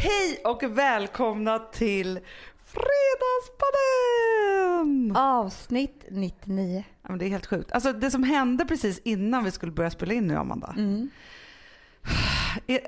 [0.00, 2.20] Hej och välkomna till
[2.66, 5.16] Fredagspodden!
[5.16, 6.84] Avsnitt 99.
[7.02, 7.72] Ja, men det är helt sjukt.
[7.72, 10.74] Alltså det som hände precis innan vi skulle börja spela in nu Amanda.
[10.76, 11.10] Mm.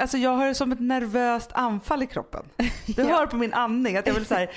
[0.01, 2.43] Alltså jag har som ett nervöst anfall i kroppen.
[2.87, 4.51] Du hör på min andning att jag vill så här,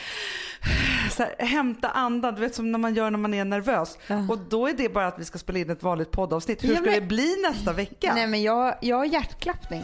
[1.12, 3.98] så här, hämta andan, du vet som när man gör när man är nervös.
[4.08, 4.26] Ja.
[4.30, 6.64] Och då är det bara att vi ska spela in ett vanligt poddavsnitt.
[6.64, 8.14] Hur Ja, ska men- det bli nästa vecka?
[8.16, 9.84] Nej men jag, jag har hjärtklappning.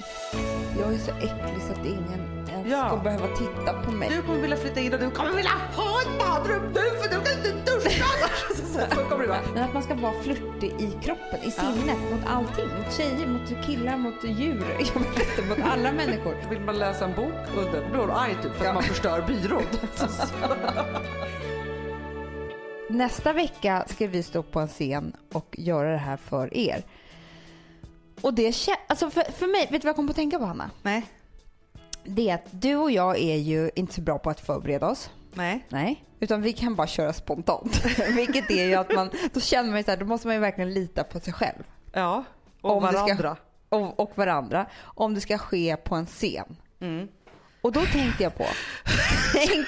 [0.80, 2.88] Jag är så äcklig så att ingen ens Ja.
[2.88, 4.10] ska behöva titta på mig.
[4.10, 7.22] Du kommer vilja flytta in och du kommer vilja ha ett badrum nu för du
[7.26, 8.06] kan inte duscha.
[8.56, 9.40] så, så, så kommer det vara.
[9.54, 12.68] Men att man ska vara flörtig i kroppen, i sinnet, mot allting.
[12.78, 14.66] Mot tjejer, mot killar, mot djur.
[14.94, 16.36] Jag vet inte, mot alla människor.
[16.50, 19.64] Vill man läsa en bok under, blir hon arg typ för att man förstör byrån.
[22.90, 26.84] Nästa vecka ska vi stå på en scen och göra det här för er.
[28.22, 30.46] Och det alltså för, för mig, vet du vad jag kom på att tänka på
[30.46, 30.70] Hanna?
[30.82, 31.06] Nej,
[32.16, 35.10] Det är att du och jag är ju inte så bra på att förbereda oss.
[35.34, 35.66] nej.
[35.70, 37.86] Nej, utan vi kan bara köra spontant.
[38.16, 40.40] Vilket är ju att man, då känner man ju så här, då måste man ju
[40.40, 41.64] verkligen lita på sig själv.
[41.94, 42.24] Ja,
[42.62, 43.38] och Om det ska- varandra.
[43.70, 44.66] Och, och varandra.
[44.84, 46.58] Om det ska ske på en scen.
[46.80, 47.08] Mm.
[47.62, 48.46] Och då tänkte jag på,
[49.34, 49.66] tänk,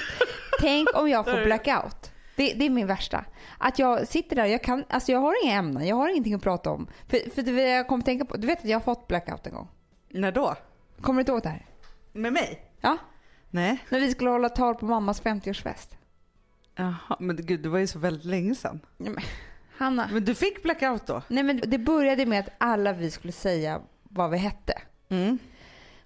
[0.60, 2.12] tänk om jag får blackout.
[2.36, 3.26] Det, det är min värsta.
[3.58, 6.42] Att jag sitter där, jag, kan, alltså jag har inga ämnen, jag har ingenting att
[6.44, 6.88] prata om.
[7.08, 9.54] För, för det jag kommer tänka på, du vet att jag har fått blackout en
[9.54, 9.68] gång.
[10.10, 10.56] När då?
[11.02, 11.66] Kommer du inte ihåg det här?
[12.12, 12.72] Med mig?
[12.82, 12.98] Ja,
[13.50, 13.86] Nej.
[13.90, 15.98] när vi skulle hålla tal på mammas 50-årsfest.
[16.76, 18.80] Jaha, men gud det var ju så väldigt länge sedan.
[18.98, 19.24] Nej, men,
[19.78, 20.10] Hanna.
[20.14, 21.22] Men du fick blackout då?
[21.28, 24.74] Nej men det började med att alla vi skulle säga vad vi hette.
[25.10, 25.38] Mm.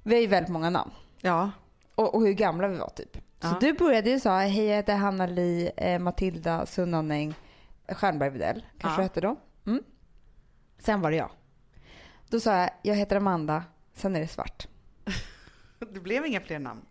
[0.03, 0.91] Vi har ju väldigt många namn.
[1.21, 1.51] Ja.
[1.95, 3.13] Och, och hur gamla vi var typ.
[3.17, 3.57] Så Ja.
[3.61, 7.33] du började ju säga hej jag heter Hanna Li, eh, Matilda Sunnanäng,
[7.87, 8.65] Stjernberg Widell.
[8.77, 8.97] Kanske Ja.
[8.97, 9.35] du hette då?
[9.65, 9.83] Mm.
[10.79, 11.29] Sen var det jag.
[12.29, 14.67] Då sa jag jag heter Amanda, sen är det svart.
[15.93, 16.81] Det blev inga fler namn.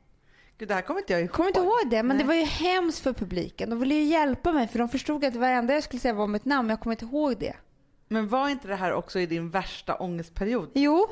[0.58, 1.30] Gud det här kommer inte jag ihåg.
[1.30, 2.18] Kommer inte ihåg det men Nej.
[2.18, 3.70] det var ju hemskt för publiken.
[3.70, 6.44] De ville ju hjälpa mig för de förstod att varenda jag skulle säga var mitt
[6.44, 7.56] namn men jag kommer inte ihåg det.
[8.08, 10.70] Men var inte det här också i din värsta ångestperiod?
[10.74, 11.08] Jo.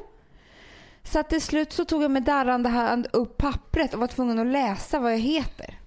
[1.03, 4.39] Så att till slut så tog jag med darrande hand upp pappret och var tvungen
[4.39, 5.79] att läsa vad jag heter.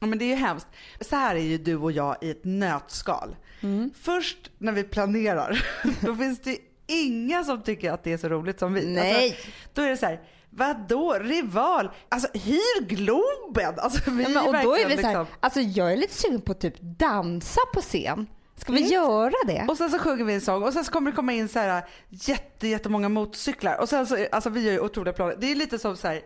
[0.00, 0.66] Ja men det är ju hemskt.
[1.00, 3.36] Så här är ju du och jag i ett nötskal.
[3.60, 3.90] Mm.
[4.00, 5.66] Först när vi planerar,
[6.00, 8.86] då finns det inga som tycker att det är så roligt som vi.
[8.86, 9.30] Nej.
[9.30, 10.20] Alltså, då är det så här,
[10.56, 11.90] vadå rival?
[12.08, 13.74] Alltså hyr Globen!
[13.78, 16.14] Alltså, vi Ja, men, och då är vi så här, liksom- alltså jag är lite
[16.14, 18.26] sugen på att typ dansa på scen.
[18.56, 18.92] Ska vi Mm.
[18.92, 19.64] göra det?
[19.68, 21.58] Och sen så sjunger vi en sång och sen så kommer det komma in så
[21.58, 23.80] här jätte, jättemånga motorcyklar.
[23.80, 25.36] Och sen så, alltså vi gör ju otroliga planer.
[25.40, 26.20] Det är lite som så här,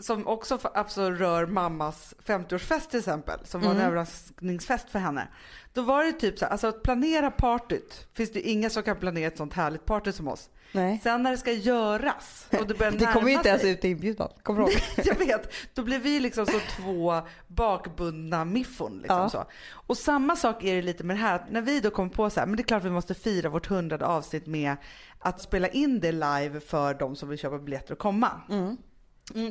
[0.00, 5.28] som också alltså rör mammas 50-årsfest till exempel, som var en överraskningsfest för henne.
[5.72, 8.96] Då var det typ så här, alltså att planera partyt, finns det inga som kan
[8.96, 10.50] planera ett sånt härligt party som oss.
[10.72, 11.00] Nej.
[11.02, 13.88] Sen när det ska göras och det börjar Det kommer ju inte ens ut i
[13.88, 14.28] inbjudan.
[14.42, 14.70] Kommer ihåg?
[15.04, 15.52] jag vet.
[15.74, 18.98] Då blir vi liksom så två bakbundna miffon.
[18.98, 19.28] Liksom Ja.
[19.28, 19.44] så.
[19.70, 21.46] Och samma sak är det lite med det här.
[21.50, 23.66] När vi då kommer på så här, men det är klart vi måste fira vårt
[23.66, 24.76] hundrade avsnitt med
[25.18, 28.40] att spela in det live för de som vill köpa biljetter och komma.
[28.50, 28.76] Mm,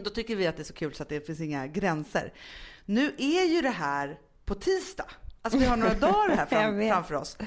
[0.03, 2.33] då tycker vi att det är så kul så att det finns inga gränser.
[2.85, 5.05] Nu är ju det här på tisdag.
[5.41, 7.37] Alltså vi har några dagar här fram, framför oss.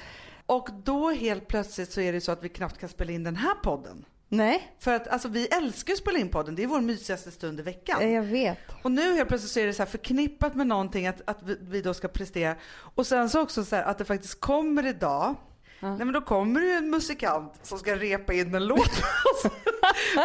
[0.46, 3.36] Och då helt plötsligt så är det så att vi knappt kan spela in den
[3.36, 4.04] här podden.
[4.32, 7.60] Nej, För att alltså, vi älskar att spela in podden, det är vår mysigaste stund
[7.60, 8.12] i veckan.
[8.12, 8.58] jag vet.
[8.82, 11.56] Och nu helt plötsligt så är det så här förknippat med någonting att, att vi,
[11.60, 12.56] vi då ska prestera.
[12.70, 15.34] Och sen så också så här att det faktiskt kommer idag.
[15.80, 18.90] Nej men då kommer det ju en musikant som ska repa in en låt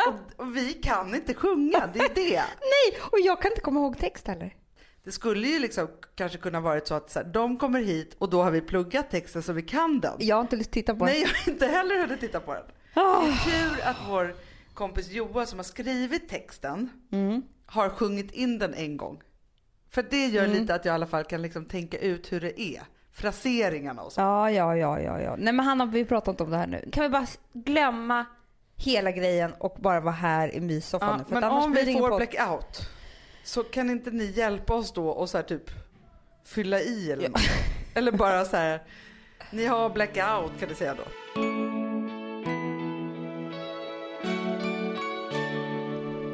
[0.08, 2.44] och, och vi kan inte sjunga, det är det.
[2.60, 4.56] Nej, och jag kan inte komma ihåg text heller.
[5.04, 8.30] Det skulle ju liksom kanske kunna varit så att så här, de kommer hit och
[8.30, 10.14] då har vi pluggat texten så vi kan den.
[10.20, 11.20] Jag har inte lust att titta på Nej det.
[11.22, 12.64] jag har inte heller hunnit titta på den.
[12.94, 14.36] Det är tur att vår
[14.74, 17.42] kompis Joa som har skrivit texten Mm.
[17.66, 19.22] har sjungit in den en gång.
[19.92, 20.58] För det gör Mm.
[20.62, 22.84] lite att jag i alla fall kan liksom tänka ut hur det är.
[23.16, 24.22] Fraseringarna och så.
[24.22, 25.36] Ja, ja, ja, ja, ja.
[25.38, 26.90] Nej men Hanna, vi pratar inte om det här nu.
[26.92, 28.26] Kan vi bara glömma
[28.76, 31.24] hela grejen och bara vara här i myssoffan Ja, nu?
[31.24, 32.18] För men om vi får podd.
[32.18, 32.90] blackout
[33.44, 35.64] så kan inte ni hjälpa oss då och så här typ
[36.46, 37.41] fylla i eller något?
[37.96, 38.84] Eller bara så här,
[39.52, 41.03] ni har blackout kan du säga då.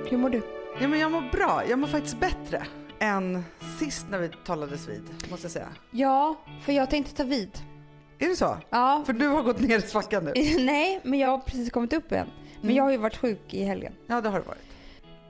[0.09, 0.41] Hur mår du?
[0.81, 2.65] Ja, men jag mår bra, jag mår faktiskt bättre
[3.01, 3.45] än
[3.79, 5.67] sist när vi talades vid måste jag säga.
[5.91, 7.49] Ja, för jag tänkte ta vid.
[8.19, 8.57] Är det så?
[8.69, 9.03] Ja.
[9.05, 10.33] För du har gått ner i svackan nu?
[10.65, 12.27] Nej, men jag har precis kommit upp igen.
[12.55, 12.75] Men Mm.
[12.75, 13.93] jag har ju varit sjuk i helgen.
[14.07, 14.61] Ja det har det varit.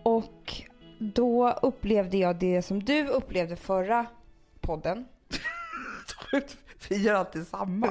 [0.03, 0.53] Och
[0.99, 4.05] då upplevde jag det som du upplevde förra
[4.61, 5.05] podden.
[6.89, 7.87] Vi gör alltid samma.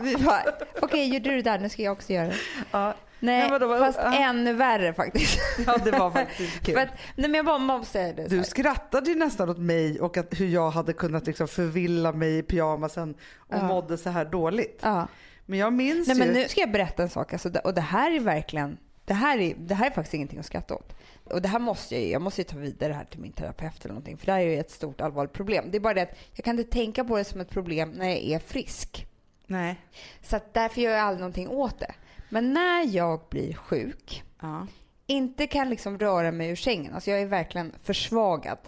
[0.82, 2.36] Okej gjorde du det där, nu ska jag också göra det.
[2.70, 2.94] Ja.
[3.20, 4.14] Nej, vadå, vad- fast ja.
[4.28, 5.38] ännu värre faktiskt.
[5.66, 6.74] Ja, det var faktiskt kul.
[6.74, 8.28] För att, nej men jag bara säga det.
[8.28, 12.38] Du skrattade ju nästan åt mig och att hur jag hade kunnat liksom förvilla mig
[12.38, 13.62] i pyjamasen och Ja.
[13.66, 14.80] mådde så här dåligt.
[14.82, 15.06] Ja.
[15.46, 16.24] Men jag minns Nej ju...
[16.24, 17.32] men nu ska jag berätta en sak.
[17.32, 20.46] Alltså, och det här är verkligen, det här är, det här är faktiskt ingenting att
[20.46, 20.94] skratta åt.
[21.24, 23.84] Och det här måste jag jag måste ju ta vidare det här till min terapeut
[23.84, 24.16] eller någonting.
[24.16, 25.64] För det här är ju ett stort allvarligt problem.
[25.70, 28.08] Det är bara det att jag kan inte tänka på det som ett problem när
[28.08, 29.06] jag är frisk.
[29.46, 29.76] Nej.
[30.22, 31.94] Så att därför gör jag aldrig någonting åt det.
[32.30, 34.66] Men när jag blir sjuk, Ja.
[35.06, 38.58] inte kan liksom röra mig ur sängen, alltså jag är verkligen försvagad.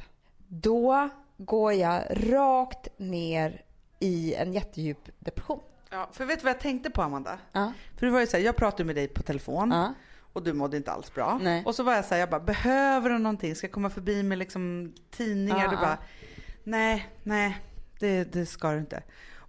[0.49, 3.63] Då går jag rakt ner
[3.99, 5.61] i en jättedjup depression.
[5.91, 6.09] ja.
[6.13, 7.39] För vet du vad jag tänkte på Amanda?
[7.53, 7.73] Ja.
[7.99, 9.95] För det var ju så här, jag pratade med dig på telefon Ja.
[10.33, 11.39] och du mådde inte alls bra.
[11.43, 11.63] Nej.
[11.67, 13.55] Och så var jag så här, jag bara, behöver du någonting?
[13.57, 15.65] Ska jag komma förbi med liksom tidningar?
[15.65, 15.99] Ja, du bara,
[16.65, 17.59] nej, nej,
[18.01, 19.03] det, det ska du inte.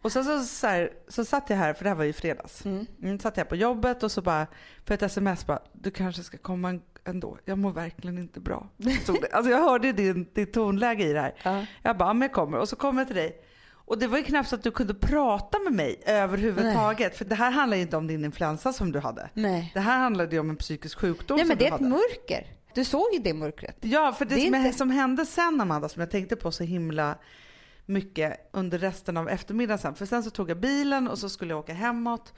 [0.04, 2.14] Och sen så, så, här, så satt jag här, för det här var ju i
[2.14, 2.66] fredags.
[2.66, 2.86] Mm.
[3.04, 4.48] Mm, satt jag på jobbet och så bara,
[4.86, 7.38] för ett sms bara, du kanske ska komma ändå.
[7.46, 8.70] Jag mår verkligen inte bra.
[9.32, 11.34] Alltså jag hörde din, ditt tonläge i det här.
[11.44, 11.66] Ja.
[11.82, 12.58] Jag bara, men jag kommer.
[12.58, 13.42] Och så kom jag till dig.
[13.86, 17.18] Och det var ju knappt så att du kunde prata med mig överhuvudtaget.
[17.18, 19.30] För det här handlar ju inte om din influensa som du hade.
[19.34, 19.72] Nej.
[19.74, 22.48] Det här handlade ju om en psykisk sjukdom Nej men det är ett mörker.
[22.74, 23.78] Du såg ju det mörkret.
[23.82, 26.64] Ja, för det, Det som, inte- som hände sen Amanda, som jag tänkte på så
[26.64, 27.16] himla
[27.86, 29.96] mycket under resten av eftermiddagen sen.
[29.96, 32.34] För sen så tog jag bilen och så skulle jag åka hemåt.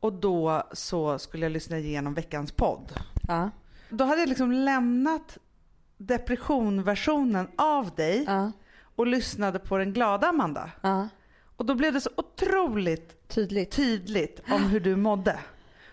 [0.00, 2.92] Och då så skulle jag lyssna igenom veckans podd.
[3.28, 3.50] Ja.
[3.90, 5.38] Då hade jag liksom lämnat
[5.98, 8.52] depressionversionen av dig Ja.
[8.96, 10.70] och lyssnade på den glada Amanda.
[10.80, 11.08] Ja.
[11.56, 13.70] Och då blev det så otroligt Tydligt.
[13.70, 15.38] tydligt om hur du mådde.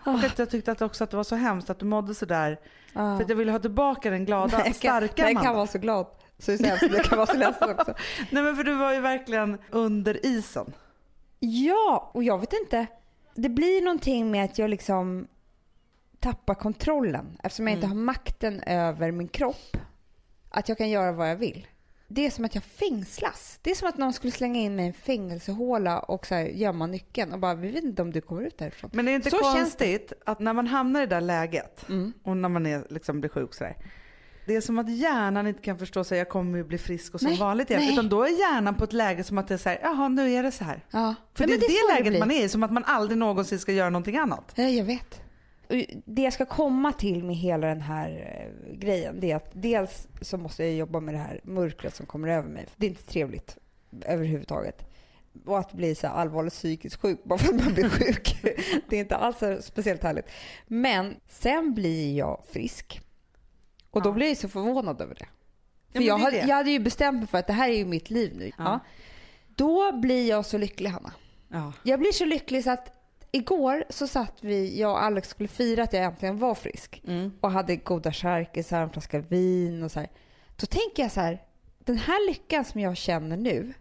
[0.06, 2.60] Och att jag tyckte att också att det var så hemskt att du mådde sådär.
[2.92, 3.16] Ja.
[3.16, 5.42] För att jag ville ha tillbaka den glada, Nej, starka nej, jag Amanda.
[5.48, 6.06] kan vara så glad.
[6.38, 7.94] Så det är så hemskt, jag kan vara så ledsen också.
[8.30, 10.72] Nej men för du var ju verkligen under isen.
[11.40, 12.86] Ja, och jag vet inte.
[13.34, 15.26] Det blir någonting med att jag liksom
[16.20, 19.76] tappar kontrollen eftersom jag inte har makten över min kropp.
[20.50, 21.66] Att jag kan göra vad jag vill.
[22.08, 23.58] Det är som att jag fängslas.
[23.62, 26.44] Det är som att någon skulle slänga in mig i en fängelsehåla och så här
[26.44, 28.90] gömma nyckeln och bara, vi vet inte om du kommer ut därifrån.
[28.94, 32.12] Men det är inte Så konstigt att när man hamnar i det där läget Mm.
[32.22, 33.76] och när man är, liksom, blir sjuk sådär.
[34.46, 37.20] Det är som att hjärnan inte kan förstå sig, jag kommer ju bli frisk och
[37.20, 37.82] som Nej, vanligt igen.
[37.82, 37.92] nej.
[37.92, 40.42] Utan då är hjärnan på ett läge som att det är såhär, jaha nu är
[40.42, 40.80] det så här.
[40.90, 41.14] Ja.
[41.34, 42.20] För Nej, det är det, så läget blir.
[42.20, 44.52] man är i, som att man aldrig någonsin ska göra någonting annat.
[44.54, 45.20] Ja, jag vet.
[46.04, 50.08] Det jag ska komma till med hela den här eh, grejen det är att dels
[50.20, 52.66] så måste jag jobba med det här mörkret som kommer över mig.
[52.76, 53.56] Det är inte trevligt
[54.04, 54.90] överhuvudtaget.
[55.46, 58.36] Och att bli så här allvarligt psykiskt sjuk bara för att man blir sjuk.
[58.88, 60.26] det är inte alls så speciellt härligt.
[60.66, 63.00] Men sen blir jag frisk.
[63.94, 64.12] Och då Ja.
[64.14, 65.26] blir jag så förvånad över det.
[65.92, 66.46] För men jag, det hade, det.
[66.48, 68.44] jag hade ju bestämt mig för att det här är ju mitt liv nu.
[68.46, 68.52] Ja.
[68.64, 68.80] Ja.
[69.56, 71.12] Då blir jag så lycklig Hanna.
[71.48, 71.72] Ja.
[71.82, 72.92] Jag blir så lycklig så att
[73.32, 77.32] igår så satt vi, jag och Alex skulle fira att jag äntligen var frisk Mm.
[77.40, 80.08] och hade goda charkisar, en flaska vin och så här.
[80.56, 81.42] Då tänker jag så här,
[81.78, 83.74] den här lyckan som jag känner nu,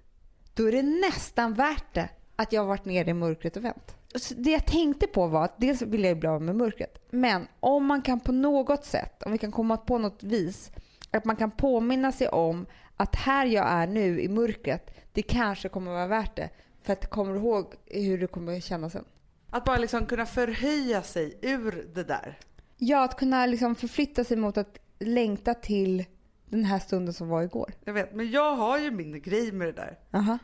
[0.53, 3.95] då är det nästan värt det att jag har varit nere i mörkret och vänt.
[4.35, 7.85] Det jag tänkte på var att dels vill jag bli av med mörkret, men om
[7.85, 10.71] man kan på något sätt, om vi kan komma på något vis,
[11.11, 12.65] att man kan påminna sig om
[12.97, 16.49] att här jag är nu i mörkret, det kanske kommer vara värt det.
[16.81, 19.05] För att kommer du ihåg hur det kommer kännas sen?
[19.49, 22.39] Att bara liksom kunna förhöja sig ur det där.
[22.77, 26.05] Ja, att kunna liksom förflytta sig mot att längta till
[26.45, 27.73] den här stunden som var igår.
[27.85, 29.99] Jag vet, men jag har ju min grej med det där.
[30.11, 30.37] Aha.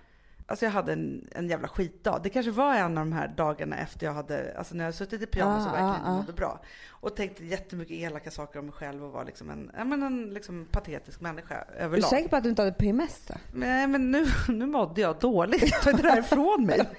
[0.49, 2.19] Alltså jag hade en, en jävla skitdag.
[2.23, 5.21] Det kanske var en av de här dagarna efter jag hade, alltså när jag suttit
[5.21, 6.13] i pyjamas och Ah, verkligen ah, inte ah.
[6.13, 6.61] mådde bra.
[7.01, 10.33] Och tänkte jättemycket elaka saker om mig själv och var liksom en, ja men en
[10.33, 12.09] liksom patetisk människa Är du överlag.
[12.09, 13.33] säker på att du inte hade PMS då?
[13.53, 15.81] Nej men nu, nu mådde jag dåligt.
[15.83, 16.89] Ta det där ifrån mig.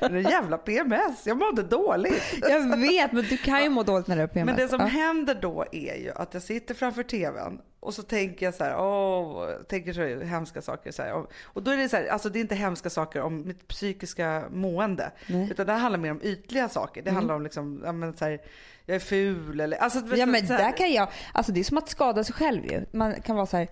[0.00, 2.22] men en jävla PMS, jag mådde dåligt.
[2.40, 4.46] Jag vet, men du kan ju må dåligt när du har PMS.
[4.46, 4.86] Men det som ja.
[4.86, 8.80] händer då är ju att jag sitter framför tvn och så tänker jag så här,
[8.80, 10.92] åh, tänker så hemska saker.
[10.92, 13.46] Så här, och, då är det så här, alltså det är inte hemska saker om
[13.46, 15.12] mitt psykiska mående.
[15.26, 15.48] Nej.
[15.50, 17.02] Utan det här handlar mer om ytliga saker.
[17.02, 18.40] Det handlar om liksom, ja men så här,
[18.86, 21.88] jag är ful eller, alltså Ja men där kan jag, alltså det är som att
[21.88, 22.84] skada sig själv ju.
[22.92, 23.68] Man kan vara så här,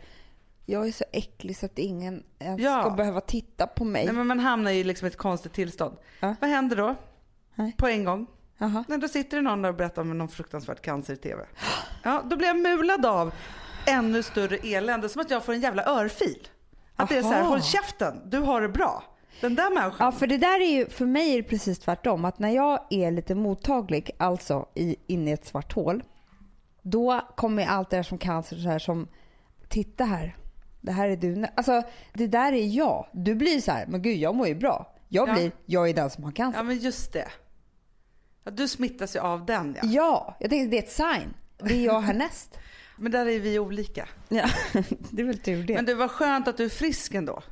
[0.67, 2.81] jag är så äcklig så att ingen ens Ja.
[2.81, 4.05] ska behöva titta på mig.
[4.05, 5.97] Nej men man hamnar i liksom ett konstigt tillstånd.
[6.21, 6.35] Ja.
[6.41, 6.95] Vad händer då?
[7.55, 7.75] Nej.
[7.79, 8.27] På en gång?
[8.89, 11.45] Nej, då sitter det någon där och berättar om någon fruktansvärd cancer i tv.
[12.03, 13.35] Ja, då blir jag mulad av
[13.87, 16.49] ännu större elände, som att jag får en jävla örfil.
[16.97, 17.49] Att det är så här, Aha.
[17.49, 19.05] håll käften, du har det bra.
[19.41, 19.97] Den där människan.
[20.07, 22.25] Ja, för det där är ju, för mig är det precis tvärtom.
[22.25, 26.03] Att när jag är lite mottaglig, alltså i, inne i ett svart hål,
[26.83, 29.09] då kommer allt det där som cancer så här som,
[29.69, 30.37] titta här,
[30.81, 31.47] det här är du.
[31.55, 33.07] Alltså det där är jag.
[33.13, 34.95] Du blir så här, men gud jag mår ju bra.
[35.09, 35.35] Jag Ja.
[35.35, 36.59] blir, jag är den som har cancer.
[36.59, 37.29] Ja men just det.
[38.45, 39.89] Ja, du smittas ju av den ja.
[39.89, 41.35] Ja, jag tänkte det är ett sign.
[41.59, 42.59] Det är jag härnäst.
[42.97, 44.09] Men där är vi olika.
[44.29, 44.49] Ja,
[45.11, 45.75] det är väl tur det.
[45.75, 47.43] Men det var skönt att du är frisk ändå.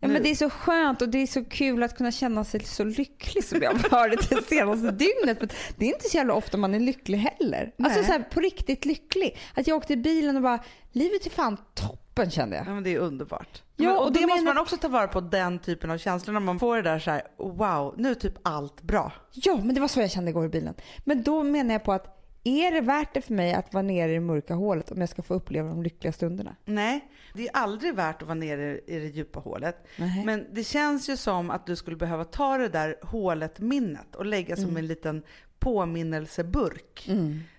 [0.00, 2.64] Ja, men det är så skönt och det är så kul att kunna känna sig
[2.64, 5.38] så lycklig som jag har varit det senaste dygnet.
[5.38, 7.72] För det är inte så jävla ofta man är lycklig heller.
[7.78, 8.06] Alltså Nej.
[8.06, 9.38] så här, på riktigt lycklig.
[9.54, 10.58] Att jag åkte i bilen och bara,
[10.92, 12.66] livet är fan toppen kände jag.
[12.66, 13.62] Ja, men det är underbart.
[13.76, 15.90] Ja, men, och, och det då måste menar- man också ta vara på, den typen
[15.90, 19.12] av känslor när man får det där så här, wow, nu är typ allt bra.
[19.32, 20.74] Ja, men det var så jag kände igår i bilen.
[21.04, 22.14] Men då menar jag på att
[22.48, 25.08] är det värt det för mig att vara nere i det mörka hålet om jag
[25.08, 26.56] ska få uppleva de lyckliga stunderna?
[26.64, 29.86] Nej, det är aldrig värt att vara nere i det djupa hålet.
[29.96, 30.24] Nej.
[30.24, 34.56] Men det känns ju som att du skulle behöva ta det där hålet-minnet och lägga
[34.56, 34.76] som Mm.
[34.76, 35.22] en liten
[35.58, 37.08] påminnelseburk.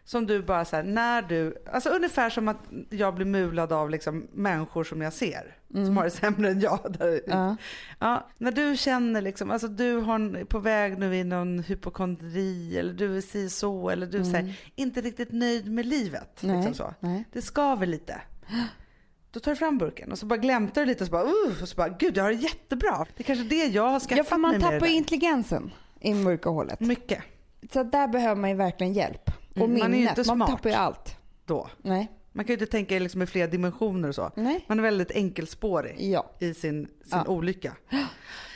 [0.03, 2.58] Som du bara så här, när du, alltså ungefär som att
[2.89, 5.55] jag blir mulad av liksom människor som jag ser.
[5.73, 6.95] Som har det sämre än jag.
[6.99, 7.21] Där.
[7.31, 7.55] Mm.
[7.99, 8.27] Ja.
[8.38, 13.17] När du känner liksom, alltså du har på väg nu i någon hypokondri eller du
[13.17, 16.43] är si så eller du är så här, inte riktigt nöjd med livet.
[16.43, 16.55] Mm.
[16.55, 16.93] Nej, Liksom så.
[17.07, 17.23] nej.
[17.33, 18.21] Det skaver lite.
[19.31, 21.61] Då tar du fram burken och så bara glämtar du lite och så bara, uh,
[21.61, 23.05] och så bara gud jag har det jättebra.
[23.17, 24.93] Det är kanske det jag har skaffat Ja, för man mig med tappar där.
[24.93, 26.79] intelligensen i mörka hålet.
[26.79, 27.23] Mycket
[27.73, 29.31] Så där behöver man ju verkligen hjälp.
[29.49, 30.17] Och Mm, man är ju minnet.
[30.17, 30.49] inte Man smart.
[30.49, 31.15] tappar ju allt.
[31.45, 31.69] då.
[31.77, 32.11] Nej.
[32.31, 34.31] Man kan ju inte tänka liksom i flera dimensioner och så.
[34.36, 34.65] Nej.
[34.67, 36.31] Man är väldigt enkelspårig Ja.
[36.39, 37.25] i sin, sin Ja.
[37.27, 37.75] olycka.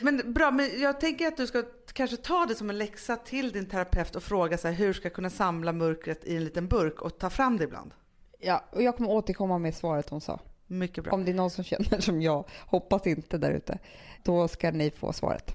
[0.02, 1.62] Men bra, men jag tänker att du ska
[1.92, 5.06] kanske ta det som en läxa till din terapeut och fråga så här, hur ska
[5.06, 7.90] jag kunna samla mörkret i en liten burk och ta fram det ibland.
[8.40, 10.40] Ja, och jag kommer återkomma med svaret hon sa.
[10.66, 11.12] Mycket bra.
[11.12, 13.78] Om det är någon som känner som jag, hoppas inte där ute,
[14.22, 15.54] då ska ni få svaret.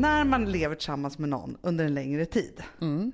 [0.00, 2.62] När man lever tillsammans med någon under en längre tid.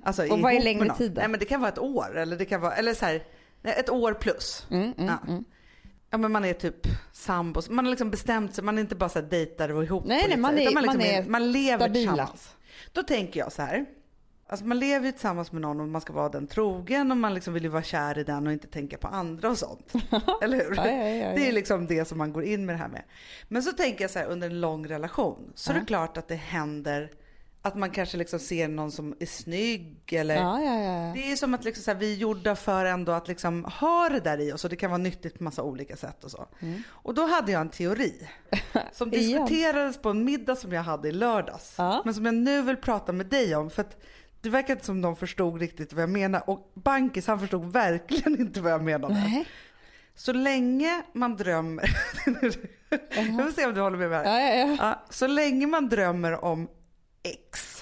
[0.03, 1.19] Alltså Och vad är längre tid då?
[1.21, 3.23] Nej, men det kan vara ett år eller det kan vara, eller så här,
[3.63, 4.67] ett år plus.
[4.71, 5.17] Mm, ja.
[6.09, 7.69] ja, men man är typ sambos.
[7.69, 10.03] Man har liksom bestämt sig, man är inte bara så här dejtar och ihop.
[10.05, 12.11] Nej, nej, man är- man liksom är man lever stabila.
[12.11, 12.55] tillsammans.
[12.91, 13.85] Då tänker jag så här.
[14.47, 17.33] Alltså man lever ju tillsammans med någon och man ska vara den trogen och man
[17.33, 19.93] liksom vill ju vara kär i den och inte tänka på andra och sånt.
[20.41, 20.75] Eller hur?
[20.75, 21.35] Ja, ja, ja.
[21.35, 23.03] Det är liksom det som man går in med det här med.
[23.47, 26.27] Men så tänker jag så här under en lång relation så är det klart att
[26.27, 27.11] det händer
[27.65, 30.35] att man kanske liksom ser någon som är snygg eller
[31.13, 34.09] det är som att liksom så här, vi är gjorda för ändå att liksom ha
[34.09, 36.47] det där i oss och det kan vara nyttigt på massa olika sätt och så.
[36.87, 38.29] Och då hade jag en teori
[38.91, 41.75] som diskuterades på en middag som jag hade i lördags.
[42.05, 43.97] Men som jag nu vill prata med dig om för att
[44.43, 48.39] det verkar inte som de förstod riktigt vad jag menar och Bankis han förstod verkligen
[48.41, 49.13] inte vad jag menade.
[49.13, 49.47] Nej.
[50.15, 51.89] Så länge man drömmer,
[53.15, 54.41] jag vill se om du håller med mig här.
[54.41, 54.77] Ja, ja, ja.
[54.79, 56.67] Ja, så länge man drömmer om
[57.23, 57.72] X,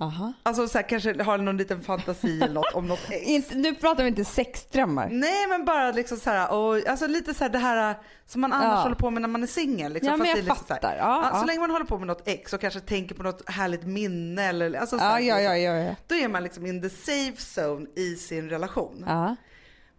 [0.00, 0.32] Aha.
[0.42, 3.26] alltså så här, kanske har någon liten fantasi eller något om något X.
[3.26, 5.08] Inte, nu pratar vi inte sexdrömmar.
[5.10, 8.52] Nej men bara liksom så här, och, alltså lite så här det här som man
[8.52, 8.82] annars Ja.
[8.82, 9.92] håller på med när man är singel.
[9.92, 10.96] Liksom, Ja, men jag liksom så fattar.
[10.96, 11.40] Ja, ja.
[11.40, 14.42] Så länge man håller på med något X och kanske tänker på något härligt minne
[14.42, 15.82] eller alltså så Ja, här, ja, ja, liksom, ja.
[15.82, 15.94] ja.
[16.06, 19.04] Då är man liksom in the safe zone i sin relation.
[19.06, 19.36] ja.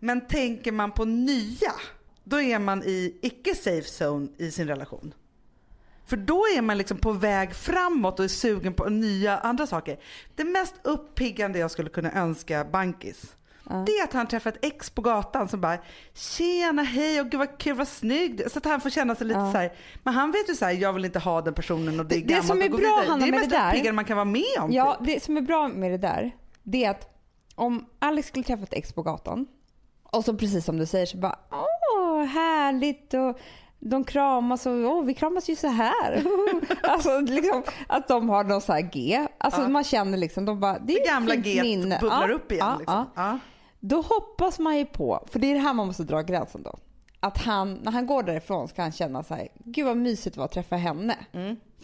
[0.01, 1.73] Men tänker man på nya,
[2.23, 5.13] då är man i icke safe zone i sin relation.
[6.09, 9.99] För då är man liksom på väg framåt och är sugen på nya andra saker.
[10.35, 13.35] Det mest uppiggande jag skulle kunna önska Bankis,
[13.85, 15.77] det är att han träffar ett ex på gatan som bara
[16.13, 18.41] “tjena, hej, och gud vad kul, vad snygg”.
[18.51, 19.51] Så att han får känna sig lite Ja.
[19.51, 19.73] så här.
[20.03, 22.19] Men han vet ju så här, jag vill inte ha den personen och det är
[22.19, 23.03] Det- det gammalt som är bra.
[23.07, 24.71] Hanna, Det är mest det där- uppiggande man kan vara med om.
[24.71, 25.07] Ja, typ.
[25.07, 26.31] det som är bra med det där,
[26.63, 27.15] det är att
[27.55, 29.47] om Alex skulle träffa ett ex på gatan
[30.03, 33.39] och så precis som du säger så bara åh härligt och
[33.79, 36.23] de kramas och åh vi kramas ju så här.
[36.83, 39.27] alltså liksom att de har någon så här G.
[39.37, 41.97] Alltså man känner liksom de bara det är Det gamla G minne.
[42.01, 42.65] bubblar Ja, upp igen.
[42.69, 43.05] ja, liksom.
[43.15, 43.21] ja.
[43.23, 43.39] Ja.
[43.79, 46.77] Då hoppas man ju på, för det är det här man måste dra gränsen då.
[47.19, 50.39] Att han, när han går därifrån ska han känna så här, gud vad mysigt det
[50.39, 51.15] var att träffa henne.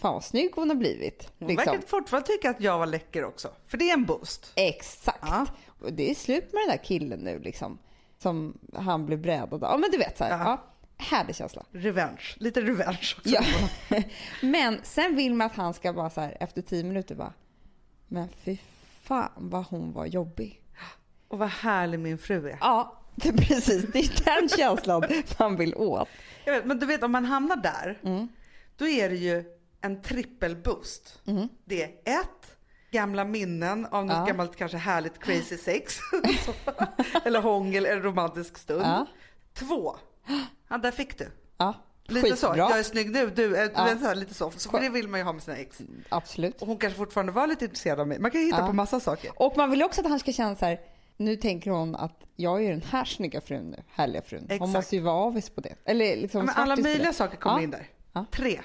[0.01, 1.31] Fan vad snygg hon har blivit.
[1.39, 1.71] Hon liksom.
[1.73, 3.47] verkar fortfarande tycka att jag var läcker också.
[3.67, 4.51] För det är en boost.
[4.55, 5.17] Exakt.
[5.21, 5.45] Ja.
[5.81, 7.77] Och det är slut med den där killen nu liksom.
[8.17, 9.71] Som han blev brädad av.
[9.71, 10.57] Ja men du vet så här.
[10.97, 11.65] Härlig känsla.
[11.71, 12.21] Revenge.
[12.35, 13.29] Lite revenge också.
[13.29, 13.43] Ja.
[14.41, 17.33] men sen vill man att han ska bara så här efter tio minuter bara.
[18.07, 18.57] Men fy
[19.03, 20.61] fan vad hon var jobbig.
[21.27, 22.57] Och vad härlig min fru är.
[22.61, 23.85] Ja, det precis.
[23.93, 25.03] Det är den känslan
[25.39, 26.07] man vill åt.
[26.45, 28.27] Jag vet, men du vet om man hamnar där, Mm.
[28.77, 29.43] då är det ju
[29.81, 31.21] en trippelboost.
[31.65, 32.57] Det är ett,
[32.91, 34.25] gamla minnen av något Ja.
[34.25, 35.97] gammalt kanske härligt crazy sex.
[37.25, 38.81] Eller hångel eller romantisk stund.
[38.85, 39.05] Ja.
[39.53, 39.95] Två,
[40.69, 41.27] ja där fick du.
[41.57, 41.73] Ja,
[42.07, 42.57] Lite så, skitbra.
[42.69, 43.97] jag är snygg nu, du, är, Ja.
[43.99, 44.51] så här, lite så.
[44.51, 45.81] Så det vill man ju ha med sina ex.
[46.09, 46.61] Absolut.
[46.61, 48.19] Och hon kanske fortfarande var lite intresserad av mig.
[48.19, 48.67] Man kan ju hitta Ja.
[48.67, 49.31] på massa saker.
[49.35, 50.79] Och man vill också att han ska känna så här.
[51.17, 54.39] Nu tänker hon att jag är den här snygga frun nu, härliga frun.
[54.41, 54.71] Hon Exakt.
[54.73, 55.75] måste ju vara avis på det.
[55.85, 57.63] Eller liksom Ja, men alla möjliga saker kommer Ja.
[57.63, 57.87] in där.
[58.31, 58.61] Tre.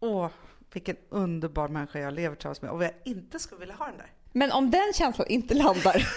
[0.00, 0.28] Åh,
[0.72, 4.12] vilken underbar människa jag lever tillsammans med och jag inte skulle vilja ha den där.
[4.32, 6.08] Men om den känslan inte landar,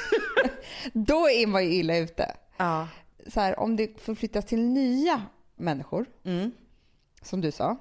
[0.93, 2.35] då är man ju illa ute.
[2.57, 2.87] Ja.
[3.27, 5.21] Så här, om det förflyttas till nya
[5.55, 6.51] människor, Mm.
[7.21, 7.75] som du sa,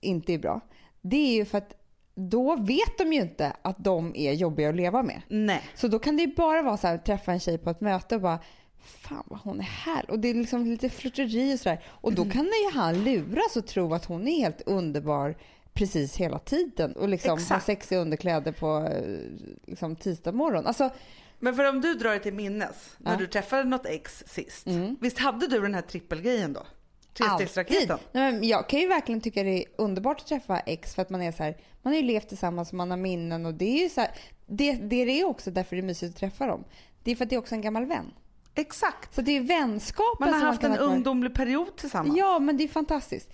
[0.00, 0.60] inte är bra.
[1.00, 1.72] Det är ju för att
[2.14, 5.22] då vet de ju inte att de är jobbiga att leva med.
[5.28, 5.62] Nej.
[5.74, 8.14] Så då kan det ju bara vara så här, träffa en tjej på ett möte
[8.14, 8.38] och bara
[8.78, 10.10] Fan vad hon är här.
[10.10, 11.84] Och det är liksom lite flörteri och sådär.
[11.86, 15.36] Och då kan ju han luras och tro att hon är helt underbar
[15.72, 16.92] precis hela tiden.
[16.92, 19.18] Och liksom ha sexiga underkläder på eh,
[19.66, 20.66] liksom, tisdag morgon.
[20.66, 20.90] Alltså,
[21.38, 23.18] Men för om du drar det till minnes när Ja.
[23.18, 24.66] du träffade något ex sist.
[24.66, 24.96] Mm.
[25.00, 26.66] Visst hade du den här trippelgrejen då?
[27.12, 27.98] Trestegsraketen?
[28.12, 31.10] Nej, men jag kan ju verkligen tycka det är underbart att träffa ex för att
[31.10, 33.82] man är så här, man har ju levt tillsammans, man har minnen och det är
[33.82, 34.10] ju så här,
[34.46, 36.64] det, det är också därför det är mysigt att träffa dem.
[37.02, 38.12] Det är för att det är också en gammal vän.
[38.54, 39.14] Exakt.
[39.14, 42.18] Så det är vänskapen Man har haft kan en ungdomlig period tillsammans.
[42.18, 43.30] Ja, men det är fantastiskt.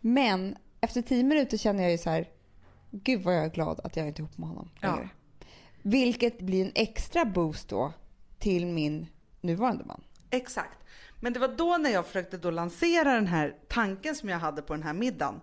[0.00, 2.28] Men efter tio minuter känner jag ju så här,
[2.90, 4.98] gud vad jag är glad att jag inte är ihop med honom Ja.
[5.88, 7.92] Vilket blir en extra boost då
[8.38, 9.06] till min
[9.40, 10.02] nuvarande man.
[10.30, 10.78] Exakt.
[11.20, 14.62] Men det var då när jag försökte då lansera den här tanken som jag hade
[14.62, 15.40] på den här middagen.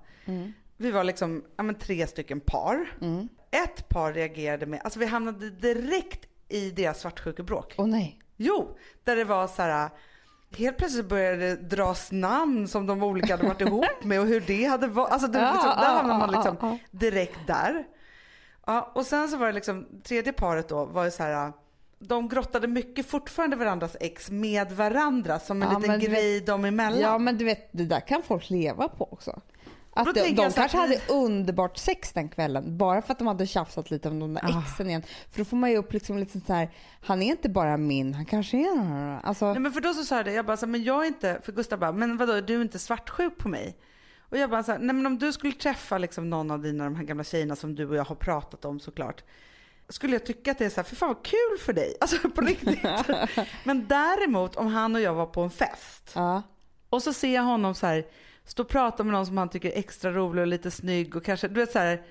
[0.77, 2.97] Vi var liksom ja, men tre stycken par.
[3.51, 7.75] Ett par reagerade med, alltså vi hamnade direkt i deras svartsjukebråk.
[7.77, 8.19] Åh nej.
[8.37, 9.89] Jo, där det var så här.
[10.57, 14.43] Helt plötsligt började det dras namn som de olika hade varit ihop med och hur
[14.47, 15.11] det hade varit.
[15.11, 17.85] Alltså det, liksom, där hamnade man liksom direkt där.
[18.65, 21.53] Ja, och sen så var det liksom, tredje paret då var ju så här.
[21.99, 26.99] De grottade mycket fortfarande varandras ex med varandra som en Ja, liten grej dem emellan.
[26.99, 29.41] Ja, men du vet, det där kan folk leva på också.
[29.95, 33.91] Att de, de kanske hade underbart sex den kvällen bara för att de hade tjafsat
[33.91, 34.61] lite om de där Ah.
[34.67, 35.03] exen igen.
[35.31, 36.69] För då får man ju upp liksom lite så här,
[37.01, 39.19] han är inte bara min, han kanske är...
[39.23, 41.07] Alltså, Nej, men för då så sa jag det, jag bara så men jag är
[41.07, 43.77] inte, för Gustav bara, men vadå, du är inte svartsjuk på mig?
[44.29, 46.83] Och jag bara så här, nej men om du skulle träffa liksom någon av dina
[46.83, 49.23] de här gamla tjejerna som du och jag har pratat om såklart.
[49.89, 51.97] skulle jag tycka att det är så här, för fan vad kul för dig.
[52.01, 52.79] Alltså på riktigt.
[53.63, 56.41] Men däremot om han och jag var på en fest Ja.
[56.89, 58.05] och så ser jag honom så här
[58.45, 61.25] stå och prata med någon som han tycker är extra rolig och lite snygg och
[61.25, 62.01] kanske, du vet så här.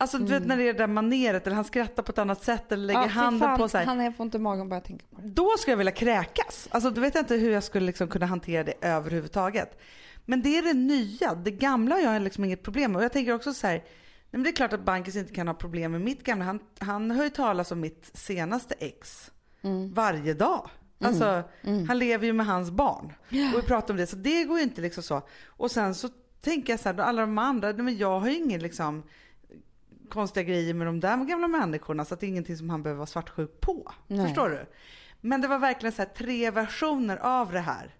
[0.00, 2.42] Alltså du vet när det är det där maneret eller han skrattar på ett annat
[2.44, 3.84] sätt eller lägger Ja, handen fan, på så här.
[3.84, 5.28] Han, får inte magen bara tänker på det.
[5.28, 6.68] Då skulle jag vilja kräkas.
[6.70, 9.78] Alltså då vet jag inte hur jag skulle liksom kunna hantera det överhuvudtaget.
[10.28, 11.34] Men det är det nya.
[11.34, 12.98] Det gamla har jag liksom inget problem med.
[12.98, 13.84] Och jag tänker också så här,
[14.30, 16.44] men det är klart att Bankis inte kan ha problem med mitt gamla.
[16.44, 19.30] Han, han hör ju talas om mitt senaste ex
[19.94, 20.70] varje dag.
[21.00, 21.42] Alltså
[21.88, 23.12] han lever ju med hans barn.
[23.54, 25.22] Och vi pratar om det så det går ju inte liksom så.
[25.46, 26.08] Och sen så
[26.40, 29.02] tänker jag så här, alla de andra, men jag har ju ingen liksom
[30.08, 33.06] konstiga grejer med de där gamla människorna så det är ingenting som han behöver vara
[33.06, 33.92] svartsjuk på.
[34.06, 34.26] Nej.
[34.26, 34.66] Förstår du?
[35.20, 37.94] Men det var verkligen så här tre versioner av det här.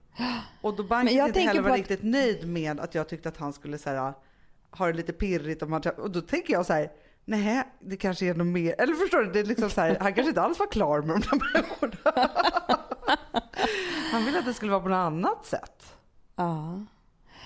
[0.61, 3.37] Och då Bankis jag inte heller var att- riktigt nöjd med att jag tyckte att
[3.37, 4.13] han skulle så här,
[4.71, 5.61] ha det lite pirrigt.
[5.61, 6.91] Han, träff- och då tänker jag så här,
[7.25, 8.75] nej det kanske är något mer.
[8.79, 11.09] Eller förstår du, det är liksom så här, han kanske inte alls var klar med
[11.31, 12.29] de där människorna.
[14.13, 15.97] Han ville att det skulle vara på något annat sätt.
[16.37, 16.85] Ja.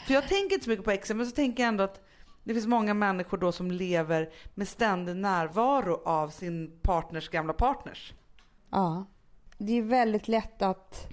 [0.07, 2.01] För jag tänker inte så mycket på exen, men så tänker jag ändå att
[2.45, 8.15] det finns många människor då som lever med ständig närvaro av sin partners gamla partners.
[8.71, 9.05] ja.
[9.59, 11.07] Det är väldigt lätt att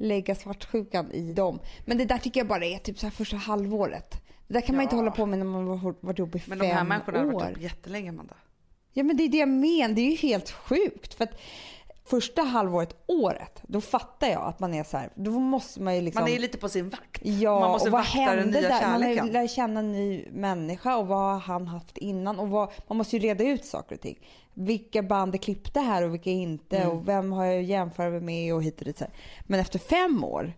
[0.00, 1.60] lägga svartsjukan i dem.
[1.84, 4.10] Men det där tycker jag bara är typ så här första halvåret.
[4.48, 4.98] Det där kan man inte Ja.
[5.00, 7.26] hålla på med när man har varit ihop i Men fem de här människorna har
[7.26, 7.32] år.
[7.32, 8.34] varit ihop jättelänge, Amanda.
[8.92, 9.94] Ja men det är det jag menar.
[9.94, 11.14] Det är ju helt sjukt.
[11.14, 11.40] För att
[12.10, 15.10] första halvåret, året, då fattar jag att man är så här.
[15.14, 16.22] Då måste man ju liksom...
[16.22, 17.20] Man är lite på sin vakt.
[17.24, 18.70] Ja, man måste och vad vakta den nya där?
[18.70, 19.26] Man kärleken.
[19.26, 22.38] lärt känna en ny människa och vad har han haft innan?
[22.38, 24.18] Och vad, man måste ju reda ut saker och ting.
[24.54, 26.78] Vilka band är klippta här och vilka inte?
[26.78, 26.90] Mm.
[26.90, 28.98] Och vem har jag jämfört med och hit och dit.
[28.98, 29.14] Så här.
[29.42, 30.52] Men efter fem år,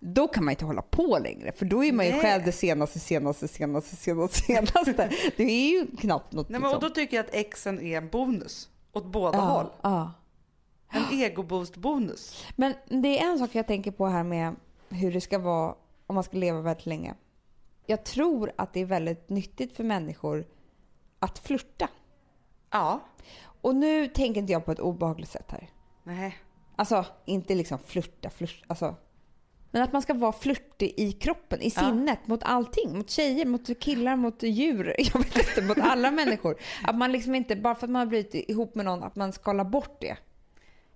[0.00, 1.52] då kan man inte hålla på längre.
[1.52, 2.20] För då är man ju Nej.
[2.20, 5.10] själv det senaste, senaste, senaste, senaste, senaste.
[5.36, 6.88] Det är ju knappt något Nej, men, och liksom.
[6.88, 8.68] då tycker jag att exen är en bonus.
[8.92, 9.66] Åt båda håll.
[9.82, 10.12] ja, ja.
[10.90, 12.46] En egoboost-bonus.
[12.56, 14.54] Men det är en sak jag tänker på här med
[14.88, 15.74] hur det ska vara
[16.06, 17.14] om man ska leva väldigt länge.
[17.86, 20.46] Jag tror att det är väldigt nyttigt för människor
[21.18, 21.88] att flirta.
[22.70, 23.00] Ja.
[23.62, 25.70] Och nu tänker inte jag på ett obehagligt sätt här.
[26.04, 26.38] Nej.
[26.76, 28.94] Alltså inte liksom flirta, flirta, alltså.
[29.70, 31.80] Men att man ska vara flörtig i kroppen, i Ja.
[31.80, 32.96] sinnet, mot allting.
[32.98, 34.94] Mot tjejer, mot killar, mot djur.
[34.98, 36.56] Jag vet inte, mot alla människor.
[36.82, 39.32] Att man liksom inte, bara för att man har blivit ihop med någon, att man
[39.32, 40.16] skalar bort det.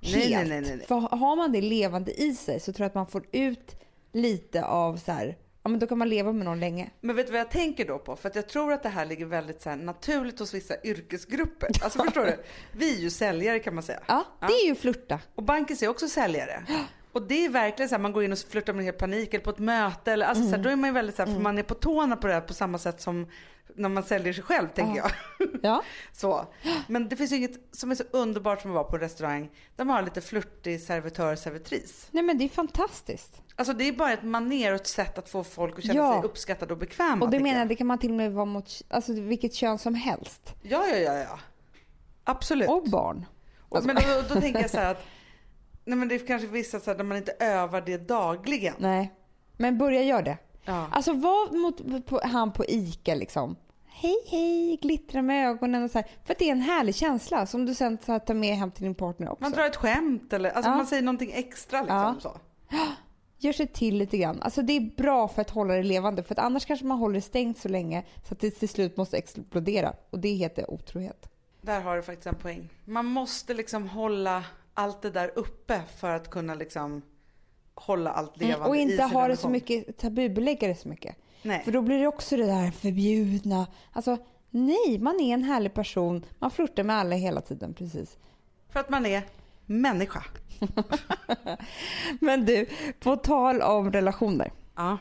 [0.04, 0.48] Helt.
[0.48, 0.86] nej, nej, nej.
[0.86, 3.80] För har man det levande i sig så tror jag att man får ut
[4.12, 6.90] lite av så här, ja men då kan man leva med någon länge.
[7.00, 8.16] Men vet du vad jag tänker då på?
[8.16, 11.68] För att jag tror att det här ligger väldigt så naturligt hos vissa yrkesgrupper.
[11.84, 12.42] Alltså förstår du?
[12.72, 14.00] Vi är ju säljare kan man säga.
[14.06, 15.20] Ja, det är ju flirta.
[15.34, 16.64] Och Bankis är också säljare.
[17.14, 19.44] Och det är verkligen så här, man går in och flörtar med helt panik eller
[19.44, 21.40] på ett möte eller alltså så här, då är man ju väldigt så här, för
[21.40, 23.26] man är på tårna på det här på samma sätt som
[23.76, 25.10] när man säljer sig själv tänker jag.
[25.62, 25.82] Ja.
[26.12, 26.46] Så.
[26.88, 29.50] Men det finns ju inget som är så underbart som att vara på en restaurang
[29.76, 32.08] där man har lite flörtig servitör servitris.
[32.10, 33.40] Nej men det är fantastiskt.
[33.56, 36.12] Alltså det är bara ett maner och ett sätt att få folk att känna Ja.
[36.12, 37.24] sig uppskattade och bekväma.
[37.24, 37.68] Och det menar jag.
[37.68, 40.54] det kan man till och med vara mot alltså, vilket kön som helst.
[40.62, 41.38] Ja, ja, ja, ja.
[42.24, 42.68] Absolut.
[42.68, 43.26] Och barn.
[43.68, 45.02] Och, men då, då tänker jag så här att
[45.84, 48.74] nej men det är kanske vissa så här, där man inte övar det dagligen.
[48.78, 49.12] Nej.
[49.56, 50.38] Men börja göra det.
[50.64, 50.86] Ja.
[50.92, 53.56] Alltså var mot på, han på ICA liksom.
[53.86, 56.08] Hej hej, glittra med ögonen och så här.
[56.24, 58.70] För att det är en härlig känsla som du sen så här, tar med hem
[58.70, 59.42] till din partner också.
[59.42, 60.76] Man drar ett skämt eller alltså Ja.
[60.76, 62.14] man säger någonting extra liksom Ja.
[62.20, 62.36] så.
[63.38, 64.42] Gör sig till lite grann.
[64.42, 66.22] Alltså det är bra för att hålla det levande.
[66.22, 68.96] För att annars kanske man håller det stängt så länge så att det till slut
[68.96, 69.92] måste explodera.
[70.10, 71.30] Och det heter otrohet.
[71.60, 72.68] Där har du faktiskt en poäng.
[72.84, 74.44] Man måste liksom hålla
[74.74, 77.02] allt det där uppe för att kunna liksom
[77.74, 81.16] hålla allt levande Mm, och inte ha det så mycket, tabubelägga det så mycket.
[81.42, 81.62] Nej.
[81.64, 83.66] För då blir det också det där förbjudna.
[83.92, 84.18] Alltså
[84.50, 86.24] nej, man är en härlig person.
[86.38, 88.18] Man flörtar med alla hela tiden precis.
[88.68, 89.22] För att man är
[89.66, 90.24] människa.
[92.20, 92.66] Men du,
[93.00, 94.52] på tal om relationer.
[94.74, 94.98] Ja.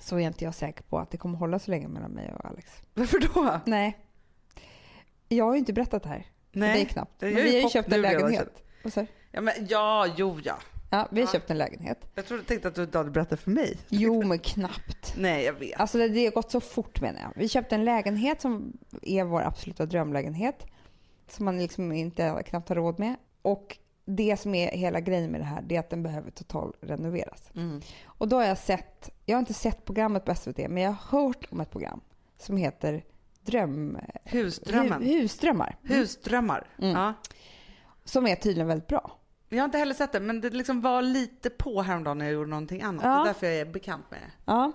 [0.00, 2.44] Så är inte jag säker på att det kommer hålla så länge mellan mig och
[2.44, 2.72] Alex.
[2.94, 3.60] Varför då?
[3.66, 3.98] Nej.
[5.28, 6.26] Jag har ju inte berättat det här.
[6.56, 7.20] Nej, för dig knappt.
[7.20, 8.62] Men vi har ju köpt en lägenhet.
[9.32, 10.58] Ja, men, ja, jo ja.
[10.90, 11.32] Ja, vi har Ja.
[11.32, 11.98] köpt en lägenhet.
[12.14, 13.78] Jag trodde tänkte att du inte hade berättat för mig.
[13.88, 15.14] Jo, men knappt.
[15.16, 15.80] Nej, jag vet.
[15.80, 17.32] Alltså det, det har gått så fort menar jag.
[17.36, 20.66] Vi köpte en lägenhet som är vår absoluta drömlägenhet.
[21.28, 23.16] Som man liksom inte knappt har råd med.
[23.42, 26.72] Och det som är hela grejen med det här, det är att den behöver total
[26.80, 27.50] renoveras.
[27.54, 27.80] Mm.
[28.04, 31.18] Och då har jag sett, jag har inte sett programmet på SVT, men jag har
[31.22, 32.00] hört om ett program
[32.38, 33.04] som heter
[33.46, 33.98] Dröm...
[34.24, 35.02] Husdrömmen.
[35.02, 35.76] Hu- Husdrömmar.
[35.82, 36.66] Husdrömmar.
[36.78, 36.90] Mm.
[36.96, 37.14] Ja.
[38.04, 39.12] Som är tydligen väldigt bra.
[39.48, 42.34] Jag har inte heller sett det, men det liksom var lite på häromdagen när jag
[42.34, 43.04] gjorde någonting annat.
[43.04, 43.10] Ja.
[43.14, 44.30] Det är därför jag är bekant med det.
[44.52, 44.72] Ja.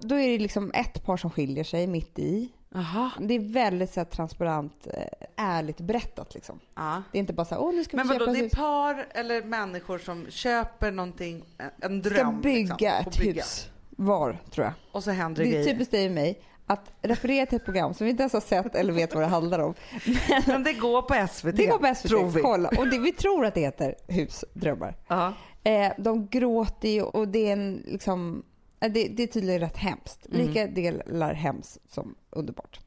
[0.00, 3.10] Då är det liksom ett par som skiljer sig mitt i Jaha.
[3.20, 5.02] Det är väldigt så här, transparent, eh,
[5.36, 6.60] ärligt berättat liksom.
[6.74, 7.02] Ja.
[7.12, 8.42] Det är inte bara så här, åh nu ska Men vi vadå, köpa det är
[8.42, 8.52] hus.
[8.52, 11.44] par eller människor som köper någonting,
[11.80, 12.16] en dröm.
[12.16, 13.42] Ska bygga liksom, ett bygga.
[13.42, 14.74] hus var, tror jag.
[14.92, 15.72] Och så händer det, Det är grejer.
[15.74, 18.74] typiskt dig och mig att referera till ett program som vi inte ens har sett
[18.74, 19.74] eller vet vad det handlar om.
[20.46, 21.56] Men det går på SVT.
[21.56, 22.40] Det går på SVT, Tror vi.
[22.40, 22.68] kolla.
[22.78, 24.96] Och det, vi tror att det heter Husdrömmar.
[25.08, 25.32] Ja.
[25.64, 28.42] Eh, de gråter ju och det är en liksom,
[28.80, 30.26] eh, det, det är tydligen rätt hemskt.
[30.26, 30.46] Mm.
[30.46, 32.80] Lika delar hemskt som underbart.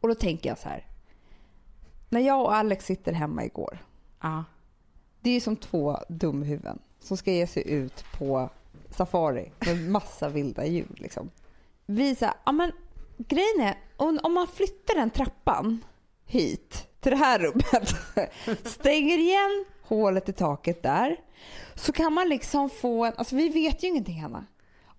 [0.00, 0.86] Och då tänker jag så här.
[2.08, 3.78] När jag och Alex sitter hemma igår.
[4.20, 4.44] Ja.
[5.20, 8.50] Det är ju som två dumhuvuden som ska ge sig ut på
[8.90, 10.94] safari med massa vilda djur.
[10.96, 11.30] Liksom.
[11.90, 12.72] Vi så här, ja men
[13.18, 15.84] grejen är, om, man flyttar den trappan
[16.26, 17.94] hit till det här rummet,
[18.66, 21.16] stänger igen hålet i taket där,
[21.74, 24.46] så kan man liksom få en, alltså vi vet ju ingenting Hanna.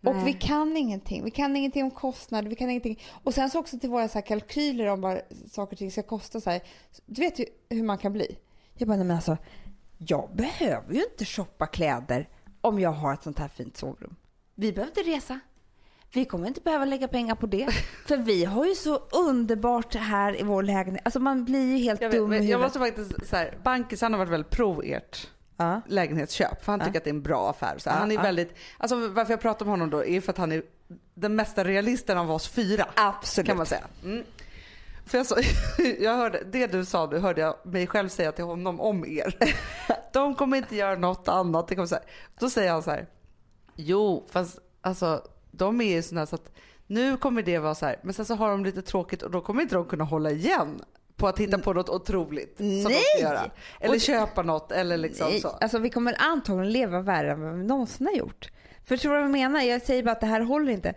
[0.03, 0.25] Och Nej.
[0.25, 1.23] vi kan ingenting.
[1.23, 2.49] Vi kan ingenting om kostnader.
[2.49, 2.99] Vi kan ingenting.
[3.23, 6.41] Och sen så också till våra så kalkyler om vad saker och ting ska kosta.
[6.41, 6.61] Så här.
[7.05, 8.37] Du vet ju hur man kan bli.
[8.73, 9.37] Jag bara, men alltså,
[9.97, 12.29] jag behöver ju inte shoppa kläder
[12.61, 14.15] om jag har ett sånt här fint sovrum.
[14.55, 15.39] Vi behöver inte resa.
[16.13, 17.67] Vi kommer inte behöva lägga pengar på det.
[18.07, 21.01] För vi har ju så underbart här i vår lägenhet.
[21.05, 23.57] Alltså man blir ju helt Jag, vet, dum i men jag måste faktiskt så här,
[23.63, 25.81] Bankis han har varit väldigt pro ert Ja.
[25.87, 26.65] lägenhetsköp.
[26.65, 26.97] För han tycker Ja.
[26.97, 27.77] att det är en bra affär.
[27.77, 30.37] Så Ja, han är väldigt, alltså varför jag pratar om honom då är för att
[30.37, 30.63] han är
[31.13, 32.85] den mesta realisten av oss fyra.
[32.95, 33.47] Absolut.
[33.47, 33.83] Kan man säga.
[34.03, 34.23] Mm.
[35.05, 35.35] För jag, så,
[35.99, 39.37] jag hörde, det du sa nu hörde jag mig själv säga till honom om er.
[40.13, 41.67] De kommer inte göra något annat.
[41.67, 42.03] Det kommer så här.
[42.39, 43.07] Då säger han så här.
[43.75, 45.21] Jo, fast alltså
[45.65, 46.51] de är ju sådana så att
[46.87, 47.99] nu kommer det vara så här.
[48.03, 50.81] Men sen så har de lite tråkigt och då kommer inte de kunna hålla igen
[51.15, 53.01] på att hitta på något otroligt som de Nej!
[53.17, 53.51] ska göra.
[53.79, 55.47] Eller Och- köpa något eller liksom Nej, så.
[55.47, 58.51] alltså vi kommer antagligen leva värre än vad vi någonsin har gjort.
[58.85, 59.61] Förstår du vad jag menar?
[59.61, 60.93] Jag säger bara att det här håller inte.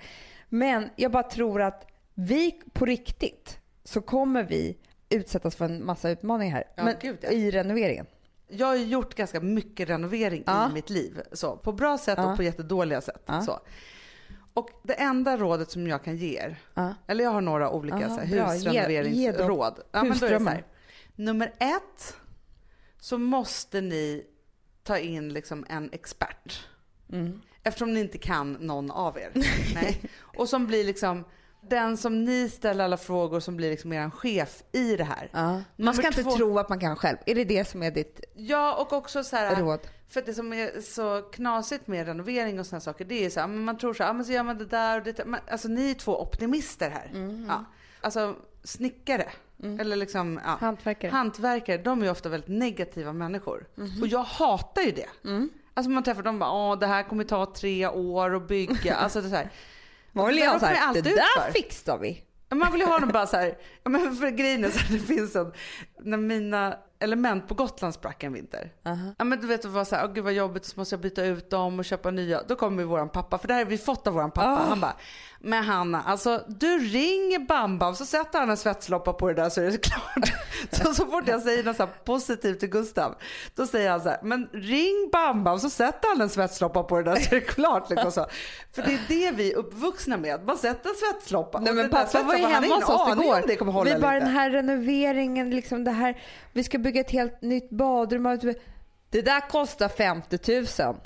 [0.49, 4.77] Men jag bara tror att vi på riktigt så kommer vi
[5.09, 6.65] utsättas för en massa utmaningar här.
[6.77, 7.31] Ja, Men gud, ja.
[7.31, 8.07] i renoveringen.
[8.49, 10.71] Jag har gjort ganska mycket renovering Ja.
[10.71, 11.21] i mitt liv.
[11.33, 13.31] Så, på bra sätt och på jättedåliga sätt.
[13.47, 13.61] Så.
[14.55, 16.95] Och det enda rådet som jag kan ge er, Ja.
[17.07, 19.81] eller jag har några olika så här, ge husrenoveringsråd.
[19.93, 20.53] Ja, men då är det så husdrömmar.
[20.53, 20.65] här.
[21.17, 22.17] Nummer ett
[23.01, 24.27] så måste ni
[24.83, 26.69] ta in liksom en expert.
[27.13, 27.41] Mm.
[27.63, 29.31] Eftersom ni inte kan någon av er.
[29.75, 30.01] Nej.
[30.21, 31.25] Och som blir liksom
[31.71, 35.31] den som ni ställer alla frågor som blir liksom er chef i det här.
[35.33, 35.61] Ja.
[35.77, 37.17] Man ska inte två- tro att man kan själv.
[37.27, 39.57] Är det det som är ditt Ja, och också så här.
[39.57, 39.81] råd?
[40.09, 43.47] För det som är så knasigt med renovering och sådana saker, det är så här,
[43.47, 45.27] man tror så här, ah, men så gör man det där och det där.
[45.51, 47.11] Alltså ni är två optimister här.
[47.49, 47.65] Ja.
[48.01, 49.29] Alltså snickare,
[49.81, 51.11] eller liksom ja, Hantverkare.
[51.11, 53.67] hantverkare, de är ju ofta väldigt negativa människor.
[54.03, 55.09] Och jag hatar ju det.
[55.75, 58.95] Alltså man träffar dem och bara, åh det här kommer ta tre år att bygga.
[59.03, 59.51] Alltså det är så här.
[60.15, 62.23] Man vill jag här, det där fixar vi.
[62.55, 65.01] Man vill ju ha dem bara så här, men för grejen är så här, det
[65.01, 65.53] finns en,
[66.01, 68.73] när mina element på Gotland sprack en vinter.
[69.19, 71.25] Ja men du vet det var så här, gud vad jobbigt så måste jag byta
[71.25, 72.43] ut dem och köpa nya.
[72.49, 74.49] Då kommer våran pappa, för det här har vi fått av våran pappa.
[74.63, 74.69] Ah.
[74.69, 74.97] Han bara,
[75.41, 79.61] men Hanna alltså du ringer Bamba så sätter han en svetsloppa på det där så
[79.61, 80.33] är det klart.
[80.71, 83.15] så, så fort jag säger något så positivt till Gustav,
[83.55, 87.03] då säger han så här, men ring Bamba så sätter han en svetsloppa på det
[87.03, 87.91] där så är det klart.
[87.91, 88.27] Liksom så.
[88.73, 91.61] För det är det vi är uppvuxna med, man sätter en svetsloppa.
[91.61, 93.85] Nej, Och men pappa var ju hemma hos oss igår.
[93.85, 96.19] vi bara den här renoveringen, liksom det här,
[96.53, 98.39] vi ska bygga ett helt nytt badrum.
[99.11, 100.97] Det där kostar 50 000.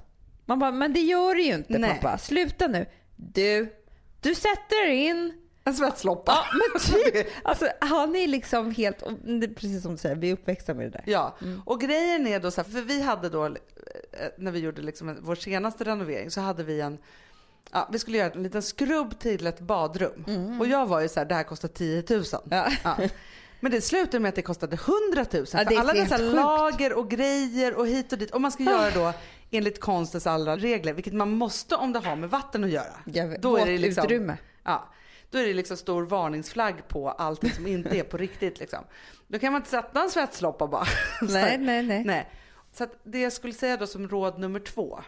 [0.44, 1.90] Man bara, men det gör det ju inte Nej.
[1.90, 2.18] pappa.
[2.18, 2.86] Sluta nu.
[3.16, 3.74] Du,
[4.20, 5.32] du sätter in
[5.64, 6.32] En svetsloppa.
[6.32, 6.80] Ja, men
[7.12, 7.26] typ.
[7.42, 9.02] Alltså, han är liksom helt,
[9.56, 11.02] precis som du säger, vi är uppväxta med det där.
[11.06, 13.52] Ja, och grejen är då så här, för vi hade då, eh,
[14.38, 16.98] när vi gjorde liksom vår senaste renovering så hade vi en,
[17.72, 20.56] ja, vi skulle göra en liten skrubb till ett badrum.
[20.60, 22.24] Och jag var ju så här, det här kostar 10 000.
[22.50, 22.68] Ja.
[22.84, 22.96] Ja.
[23.60, 26.34] Men det slutade med att det kostade 100 000 Ja, för alla dessa sjukt.
[26.34, 28.30] lager och grejer och hit och dit.
[28.30, 29.12] Och man ska göra då
[29.50, 32.94] enligt konstens alla regler, vilket man måste om det har med vatten att göra.
[33.04, 34.36] Vet, Då är det liksom- utrymme.
[34.64, 34.88] Ja,
[35.30, 38.58] då är det liksom stor varningsflagg på allt som inte är på riktigt.
[38.60, 38.84] Liksom.
[39.26, 40.86] Då kan man inte sätta en svetsloppa bara.
[41.22, 42.04] Nej, nej, nej.
[42.04, 42.30] Nej.
[42.72, 45.00] Så det jag skulle säga då som råd nummer två.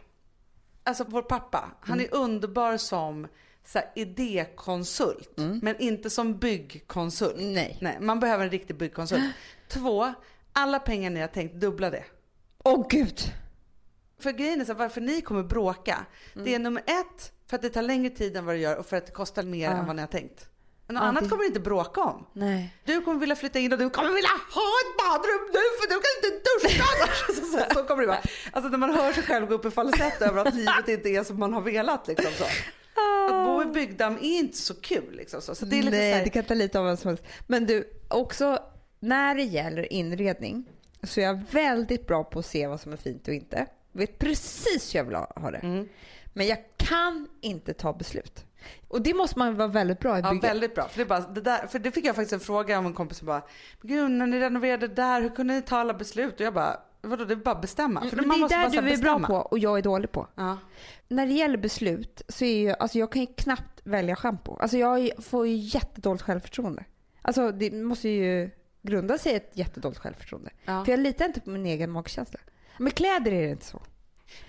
[0.85, 3.29] Alltså vår pappa, han är underbar som
[3.67, 5.31] så här, idékonsult,
[5.63, 7.35] men inte som byggkonsult.
[7.39, 7.79] Nej.
[7.81, 9.23] Nej, man behöver en riktig byggkonsult.
[9.69, 10.15] Två,
[10.53, 12.05] alla pengar ni har tänkt, dubbla det.
[12.65, 13.21] Åh gud.
[14.21, 17.63] För grejen är så här, varför ni kommer bråka, det är nummer ett, för att
[17.63, 19.71] det tar längre tid än vad det gör och för att det kostar mer Ja.
[19.77, 20.47] än vad ni har tänkt.
[20.87, 22.27] Men något Ja, annat det- kommer ni inte bråka om.
[22.33, 22.75] Nej.
[22.85, 26.01] Du kommer vilja flytta in och du kommer vilja ha ett badrum nu för du
[26.01, 26.87] kan inte duscha
[27.35, 28.21] så, så, så kommer det vara.
[28.53, 31.25] Alltså när man hör sig själv gå upp i falsett över att livet inte är
[31.25, 32.45] som man har velat liksom så.
[33.31, 35.15] Att bo i byggdamm är inte så kul.
[35.17, 35.55] Liksom, så.
[35.55, 37.25] Så det är lite Nej, så här, det kan ta lite av en som helst.
[37.47, 38.59] Men du, också
[39.01, 40.65] när det gäller inredning
[41.03, 43.67] så är jag väldigt bra på att se vad som är fint och inte.
[43.93, 45.59] Vet precis hur jag vill ha det.
[45.59, 45.89] Mm.
[46.33, 48.45] Men jag kan inte ta beslut.
[48.89, 50.49] Och det måste man vara väldigt bra i Ja, bygga.
[50.49, 50.89] väldigt bra.
[50.89, 53.19] För det, bara, det, där, för det fick jag faktiskt en fråga av en kompis
[53.19, 53.43] som bara,
[53.81, 56.35] "Men gud när ni renoverade där, hur kunde ni ta alla beslut?
[56.35, 58.01] Och jag bara, vadå det är bara bestämma.
[58.01, 59.27] För det är där här du är bra bestämma.
[59.27, 60.27] på och jag är dålig på.
[60.35, 60.59] Ja.
[61.09, 64.57] När det gäller beslut så är ju, alltså jag kan ju knappt välja schampo.
[64.57, 66.85] Alltså jag får ju jättedåligt självförtroende.
[67.23, 68.51] Alltså det måste ju
[68.83, 70.51] grunda sig i ett jättedåligt självförtroende.
[70.65, 70.85] Ja.
[70.85, 72.41] För jag litar inte på min egen magkänsla.
[72.79, 73.83] Med kläder är det inte så.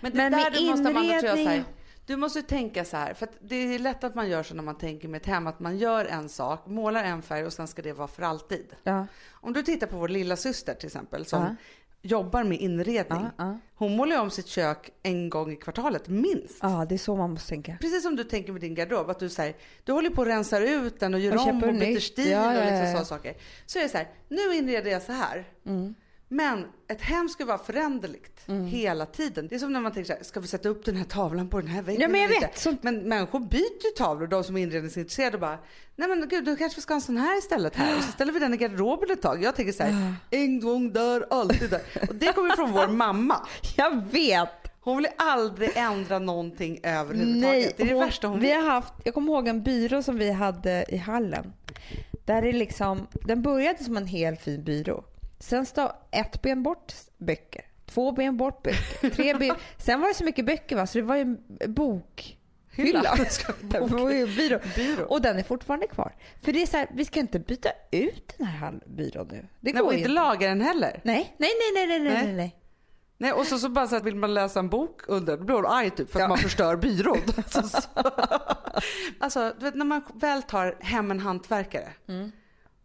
[0.02, 1.64] Men det Men där du måste Amanda, tror jag, så här, inredning-
[2.06, 4.78] Du måste tänka så här, för det är lätt att man gör så när man
[4.78, 7.82] tänker med ett hem, att man gör en sak, målar en färg och sen ska
[7.82, 8.66] det vara för alltid.
[8.84, 9.08] Ja.
[9.32, 11.56] Om du tittar på vår lilla syster till exempel som Ja.
[12.02, 13.22] Jobbar med inredning.
[13.22, 13.60] Ja, ja.
[13.76, 16.58] Hon målar ju om sitt kök en gång i kvartalet, minst.
[16.62, 17.78] ja, det är så man måste tänka.
[17.82, 20.60] Precis som du tänker med din garderob, att du, säger, du håller på att rensa
[20.60, 23.36] ut den och gör Och om och byter stil Ja, och liksom sådana saker.
[23.66, 25.46] Så är det så här, nu inreder jag så här.
[25.66, 25.96] Mm.
[26.34, 29.48] Men ett hem ska vara föränderligt hela tiden.
[29.48, 31.50] Det är som när man tänker så här, ska vi sätta upp den här tavlan
[31.50, 32.02] på den här väggen?
[32.02, 32.84] Ja, men jag vet.
[32.84, 35.60] Men människor byter ju tavlor, de som är inredningsintresserade och bara,
[35.96, 37.98] nej men gud, då kanske vi ska ha en sån här istället här.
[37.98, 39.44] Och så ställer vi den i garderoben ett tag.
[39.44, 41.82] Jag tänker så här, en gång där, alltid där.
[42.10, 43.48] Och det kommer från vår mamma.
[43.78, 44.50] Jag vet!
[44.82, 47.41] Hon vill aldrig ändra någonting överhuvudtaget.
[47.41, 50.04] Nej, det är det hon- värsta hon vi har haft, Jag kommer ihåg en byrå
[50.04, 51.54] som vi hade i hallen.
[52.26, 55.04] Där det liksom, den började som en helt fin byrå.
[55.41, 59.56] Sen stod ett ben bort böcker, två ben bort böcker, tre ben.
[59.77, 61.38] Sen var det så mycket böcker va, så det var ju en
[64.36, 64.60] byrå.
[64.75, 65.06] Byrå.
[65.06, 66.15] Och den är fortfarande kvar.
[66.41, 69.47] För det är så här, vi ska inte byta ut den här hall- byrån nu.
[69.60, 71.01] Det Nej, går och inte laga den heller.
[71.04, 72.34] Nej, nej, nej, nej, nej, nej, Nej.
[72.36, 72.56] nej,
[73.17, 73.32] nej.
[73.34, 75.65] Och så, så bara så att vill man läsa en bok under, då blir hon
[75.65, 76.27] arg typ för att Ja.
[76.27, 77.17] man förstör byrån.
[77.47, 77.80] Så, så.
[79.19, 81.89] Alltså, du vet när man väl tar hem en hantverkare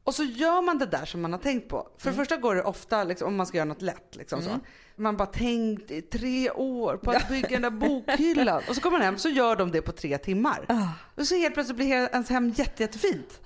[0.06, 1.88] och så gör man det där som man har tänkt på.
[1.98, 4.50] För det första går det ofta, liksom, om man ska göra något lätt, liksom så.
[4.96, 8.98] man bara tänkt i tre år på att bygga den där bokhyllan och så kommer
[8.98, 10.90] man hem så gör de det på tre timmar.
[11.16, 13.40] Och så helt plötsligt blir ens hem jätte, jättefint.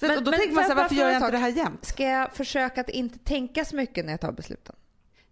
[0.00, 1.16] Vet, Men- och då men tänker man får så här, jag bara varför gör jag
[1.16, 1.84] inte det här jämt?
[1.84, 4.76] Ska jag försöka att inte tänka så mycket när jag tar besluten?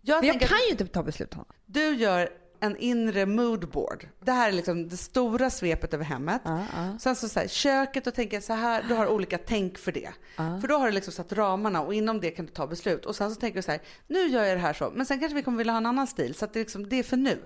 [0.02, 1.46] Jag jag kan ju inte ta beslut Hanna.
[1.66, 2.28] Du gör
[2.60, 4.08] en inre moodboard.
[4.20, 6.40] Det här är liksom det stora svepet över hemmet.
[6.44, 6.98] Ja, ja.
[6.98, 10.10] Sen så, så här, köket och tänker så här, du har olika tänk för det.
[10.36, 13.06] För då har du liksom satt ramarna och inom det kan du ta beslut.
[13.06, 15.20] Och sen så tänker du så här, nu gör jag det här så, men sen
[15.20, 16.34] kanske vi kommer vilja ha en annan stil.
[16.34, 17.38] Så att det, är liksom, det är för nu.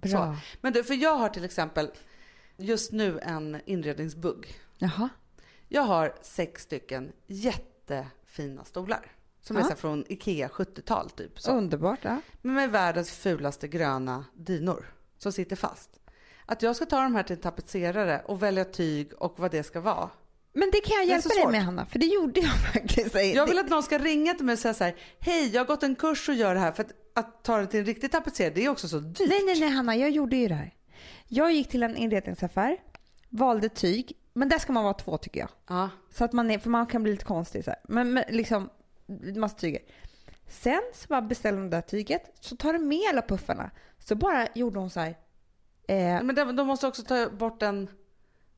[0.00, 0.10] Bra.
[0.10, 0.36] Så.
[0.60, 1.90] Men du, för jag har till exempel
[2.56, 4.60] just nu en inredningsbugg.
[4.78, 5.08] Jaha.
[5.68, 9.15] Jag har sex stycken jättefina stolar.
[9.46, 9.64] Som är Ja.
[9.64, 11.40] så här från Ikea 70-tal typ.
[11.40, 11.52] Så.
[11.52, 11.98] Underbart.
[12.02, 12.20] Ja.
[12.42, 14.86] Men med världens fulaste gröna dynor
[15.18, 15.90] som sitter fast.
[16.46, 19.62] Att jag ska ta de här till en tapetserare och välja tyg och vad det
[19.62, 20.10] ska vara.
[20.52, 23.14] Men det kan jag är hjälpa så dig med Hanna, för det gjorde jag faktiskt.
[23.34, 25.66] Jag vill att någon ska ringa till mig och säga så här, hej jag har
[25.66, 26.72] gått en kurs och gör det här.
[26.72, 29.28] För att, att ta det till en riktig tapetserare, det är också så dyrt.
[29.28, 30.74] Nej, nej, nej Hanna, jag gjorde ju det här.
[31.28, 32.76] Jag gick till en inredningsaffär,
[33.28, 35.48] valde tyg, men där ska man vara två tycker jag.
[35.68, 35.90] Ja.
[36.10, 37.80] Så att man är, för man kan bli lite konstig så här.
[37.88, 38.68] Men, men liksom,
[39.36, 39.82] massa tyger.
[40.48, 43.70] Sen så bara beställde hon det där tyget, så tar du med alla puffarna.
[43.98, 45.16] Så bara gjorde hon så här.
[45.88, 47.90] Eh, Men de, de måste också ta bort en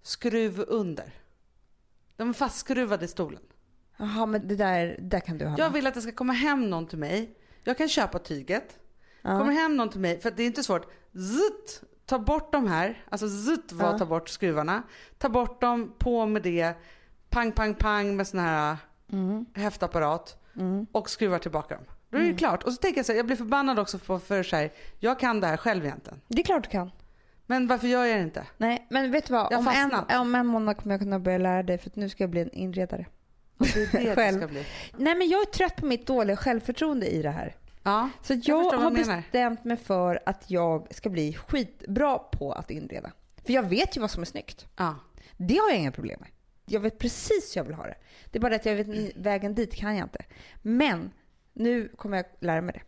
[0.03, 1.13] skruv under.
[2.17, 3.43] De är fastskruvade i stolen.
[3.97, 5.59] Jaha, men det där, där kan du Hanna.
[5.59, 7.35] Jag vill att det ska komma hem någon till mig.
[7.65, 8.79] Jag kan köpa tyget.
[9.23, 9.39] Ja.
[9.39, 10.87] Kommer hem någon till mig, för det är inte svårt.
[11.13, 13.05] Zutt, ta bort de här.
[13.09, 13.99] Alltså zutt var Ja.
[13.99, 14.83] ta bort skruvarna.
[15.19, 16.75] Ta bort dem, på med det.
[17.31, 18.77] Pang, pang, pang med sån här
[19.13, 19.47] Mm.
[19.55, 20.38] häftapparat.
[20.59, 20.87] Mm.
[20.93, 21.85] Och skruvar tillbaka dem.
[22.11, 22.63] Då är det klart.
[22.63, 25.19] Och så tänker jag så här, jag blir förbannad också på för så här, jag
[25.21, 26.21] kan det här själv egentligen.
[26.29, 26.91] Det är klart du kan.
[27.47, 28.47] Men varför gör jag det inte?
[28.57, 29.53] Nej, men vet du vad?
[29.53, 32.09] Jag Om en, om en månad kommer jag kunna börja lära dig för att nu
[32.09, 33.07] ska jag bli en inredare.
[33.59, 34.39] Det är det Själv.
[34.39, 34.67] ska bli.
[34.97, 37.57] Nej, men jag är trött på mitt dåliga självförtroende i det här.
[37.83, 42.71] Ja, Så jag, vad har bestämt mig för att jag ska bli skitbra på att
[42.71, 43.13] inreda.
[43.47, 44.67] För jag vet ju vad som är snyggt.
[44.77, 44.95] ja.
[45.37, 46.29] Det har jag inga problem med.
[46.69, 47.97] Jag vet precis hur jag vill ha det.
[48.31, 50.25] Det är bara det att jag vet vägen dit kan jag inte.
[50.63, 51.11] Men
[51.53, 52.83] nu kommer jag lära mig det.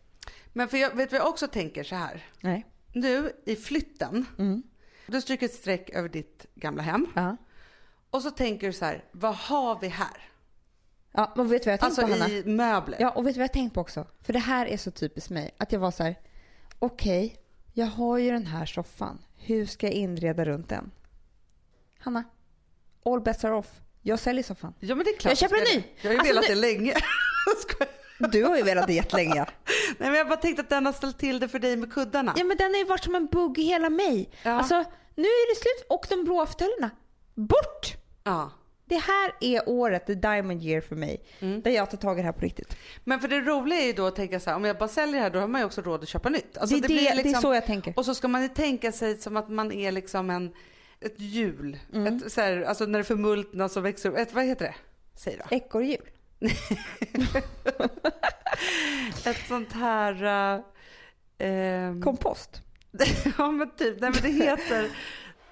[0.53, 2.25] Men för jag vet vad jag också tänker så här.
[2.41, 2.65] Nej.
[2.93, 4.63] Nu i flytten, Mm.
[5.07, 7.07] du stryker ett streck över ditt gamla hem.
[7.15, 7.37] Ja.
[8.09, 10.29] Och så tänker du så här, vad har vi här?
[11.11, 12.29] Ja, men vet du vad jag Alltså på Hanna?
[12.29, 12.97] i möbler.
[13.01, 14.07] Ja, och vet du vad jag tänkt på också?
[14.21, 15.51] För det här är så typiskt mig.
[15.57, 16.15] Att jag var så här,
[16.79, 17.37] okej,
[17.73, 19.21] jag har ju den här soffan.
[19.37, 20.91] Hur ska jag inreda runt den?
[21.99, 22.23] Hanna,
[23.05, 23.67] all bets are off.
[24.01, 24.73] Jag säljer soffan.
[24.79, 25.31] Ja men det är klart.
[25.31, 25.83] Jag köper en ny.
[26.01, 26.93] Jag har ju Alltså, velat det länge.
[28.31, 29.35] Du har ju velat det jättelänge.
[29.97, 32.33] Nej men jag bara tänkte att den har ställt till det för dig med kuddarna.
[32.37, 34.29] Ja, men den har ju varit som en bugg i hela mig.
[34.43, 34.51] Ja.
[34.51, 34.75] Alltså,
[35.15, 35.85] nu är det slut.
[35.89, 36.89] Och de blåa fåtöljerna,
[37.35, 37.93] bort!
[38.23, 38.51] Ja.
[38.85, 41.61] Det här är året, the diamond year för mig, Mm.
[41.61, 42.77] där jag tar tag i det här på riktigt.
[43.03, 45.15] Men för det roliga är ju då att tänka så här, om jag bara säljer
[45.15, 46.57] det här då har man ju också råd att köpa nytt.
[46.57, 47.93] Alltså det, är det, blir det är liksom- så jag tänker.
[47.97, 50.53] Och så ska man ju tänka sig som att man är liksom en,
[51.01, 51.79] ett hjul.
[51.93, 52.17] Mm.
[52.17, 54.17] Ett, så här, alltså när det förmultnas och växer upp.
[54.17, 54.75] Ett, vad heter det?
[55.15, 55.55] Säg då.
[55.55, 56.09] Ekorrhjul.
[59.25, 60.23] Ett sånt här...
[60.23, 60.63] Uh,
[61.37, 62.61] ehm, Kompost.
[63.37, 64.89] ja men typ, nej men det heter,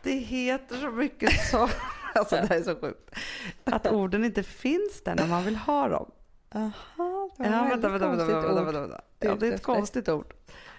[0.03, 1.69] det heter så mycket så.
[2.15, 3.15] Alltså det här är så sjukt.
[3.63, 6.11] Att orden inte finns där när man vill ha dem.
[6.51, 10.33] Aha, det var Ja, vänta, vänta, vänta, vänta, Ja, det är ett konstigt ord.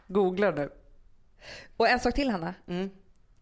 [0.06, 0.70] Googla nu.
[1.76, 2.54] Och en sak till Hanna.
[2.66, 2.90] Mm.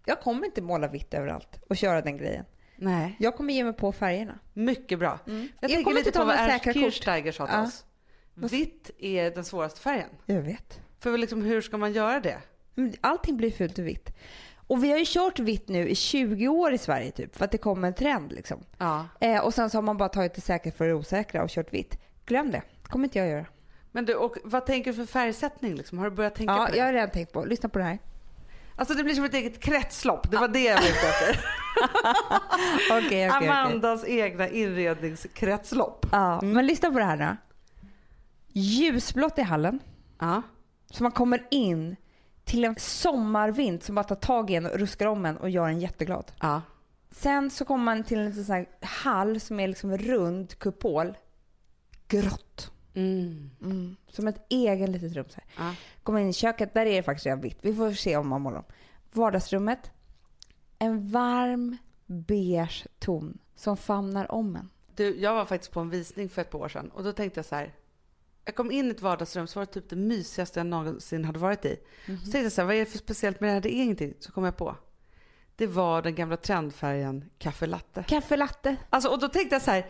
[0.08, 2.44] Jag kommer inte måla vitt överallt och köra den grejen.
[2.76, 4.38] Nej, Jag kommer ge mig på färgerna.
[4.54, 5.18] mycket bra.
[5.24, 6.64] Jag, Jag tänker kommer inte ta vad Ernst.
[6.64, 7.62] Kirchsteiger sa till Ja.
[7.64, 7.84] oss.
[8.34, 10.08] Vitt är den svåraste färgen.
[10.26, 10.80] Jag vet.
[11.00, 12.38] För liksom, hur ska man göra det?
[13.00, 14.10] Allting blir fult och vitt.
[14.66, 17.50] Och vi har ju kört vitt nu i 20 år i Sverige typ, för att
[17.50, 18.64] det kom en trend liksom.
[18.78, 19.06] Ja.
[19.20, 21.72] Eh, och sen så har man bara tagit det säkra för det osäkra och kört
[21.74, 21.98] vitt.
[22.26, 22.62] Glöm det.
[22.82, 23.46] kommer inte jag göra.
[23.92, 25.74] Men du, och vad tänker du för färgsättning?
[25.74, 25.98] Liksom?
[25.98, 26.78] Har du börjat tänka Ja, på det?
[26.78, 27.44] jag har redan tänkt på.
[27.44, 27.98] Lyssna på det här.
[28.78, 30.30] Alltså det blir som ett eget kretslopp.
[30.30, 31.40] Det var det jag var ute efter.
[33.06, 33.48] Okej, okej.
[33.48, 36.06] Amandas egna inredningskretslopp.
[36.12, 37.36] Ja, men lyssna på det här nu.
[38.48, 39.80] Ljusblått i hallen.
[40.18, 40.42] Ja.
[40.90, 41.96] Så man kommer in
[42.44, 45.68] till en sommarvind som bara tar tag i en och ruskar om en och gör
[45.68, 46.32] en jätteglad.
[46.40, 46.62] Ja.
[47.10, 51.16] Sen så kommer man till en sån här hall som är liksom rund kupol.
[52.08, 52.72] Grått.
[52.98, 53.50] Mm.
[53.62, 53.96] Mm.
[54.08, 55.24] Som ett egen litet rum.
[55.28, 55.68] Så här.
[55.68, 55.74] Ja.
[56.02, 57.58] Kommer in i köket, där är det faktiskt redan vitt.
[57.60, 58.64] Vi får se om man målar om.
[59.12, 59.90] Vardagsrummet.
[60.78, 61.76] En varm
[62.06, 64.70] beige ton som famnar om en.
[64.96, 67.38] Du, jag var faktiskt på en visning för ett par år sedan och då tänkte
[67.38, 67.74] jag så här.
[68.44, 71.38] Jag kom in i ett vardagsrum så var det typ det mysigaste jag någonsin hade
[71.38, 71.76] varit i.
[72.06, 73.60] Så tänkte jag så här, vad är det för speciellt med det här?
[73.60, 74.14] Det är ingenting.
[74.18, 74.76] Så kom jag på.
[75.56, 78.04] Det var den gamla trendfärgen kaffe latte.
[78.08, 78.76] Kaffe latte.
[78.90, 79.86] Alltså, och då tänkte jag så här.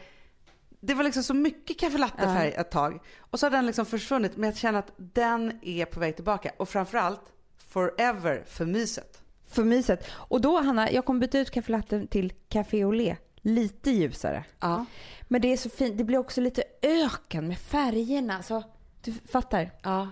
[0.80, 3.00] Det var liksom så mycket kaffe latte-färg ett tag.
[3.18, 4.36] Och så har den liksom försvunnit.
[4.36, 6.50] Men jag känner att den är på väg tillbaka.
[6.56, 7.32] Och framförallt
[7.68, 9.22] forever för myset.
[9.50, 10.06] För myset.
[10.10, 13.18] Och då Hanna, jag kommer byta ut kaffe latte till café au lait.
[13.42, 14.44] Lite ljusare.
[14.60, 14.84] Ja.
[15.22, 15.98] Men det är så fint.
[15.98, 18.42] Det blir också lite öken med färgerna.
[18.42, 18.62] Så,
[19.04, 19.70] du fattar?
[19.82, 20.08] ja.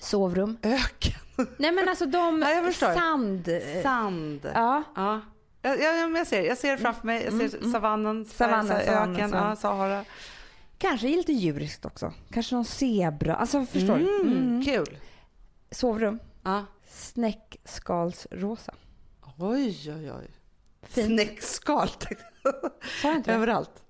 [0.00, 0.58] Sovrum.
[0.62, 1.46] Öken.
[1.58, 2.42] Nej men alltså de...
[2.42, 2.94] Ja, jag förstår.
[2.94, 3.48] Sand.
[3.82, 4.50] Sand.
[4.54, 4.82] Ja.
[4.96, 5.20] Ja.
[5.62, 7.24] Ja, ja, men jag ser, jag ser det framför mig.
[7.24, 9.50] Jag ser savannen, Savannen, så här, savannen, öken, savannen.
[9.50, 10.04] ja, Sahara.
[10.78, 12.12] Kanske lite djuriskt också.
[12.30, 13.34] Kanske någon zebra.
[13.36, 14.20] Alltså förstår du?
[14.20, 14.64] Mm, Mm.
[14.64, 14.98] Kul.
[15.70, 16.18] Sovrum.
[16.42, 16.64] Ja.
[16.86, 18.74] Snäckskalsrosa.
[19.38, 20.30] Oj, oj, oj.
[20.82, 21.06] Fint.
[21.06, 21.88] Snäckskal.
[23.02, 23.34] Sa jag inte det?
[23.36, 23.82] Överallt.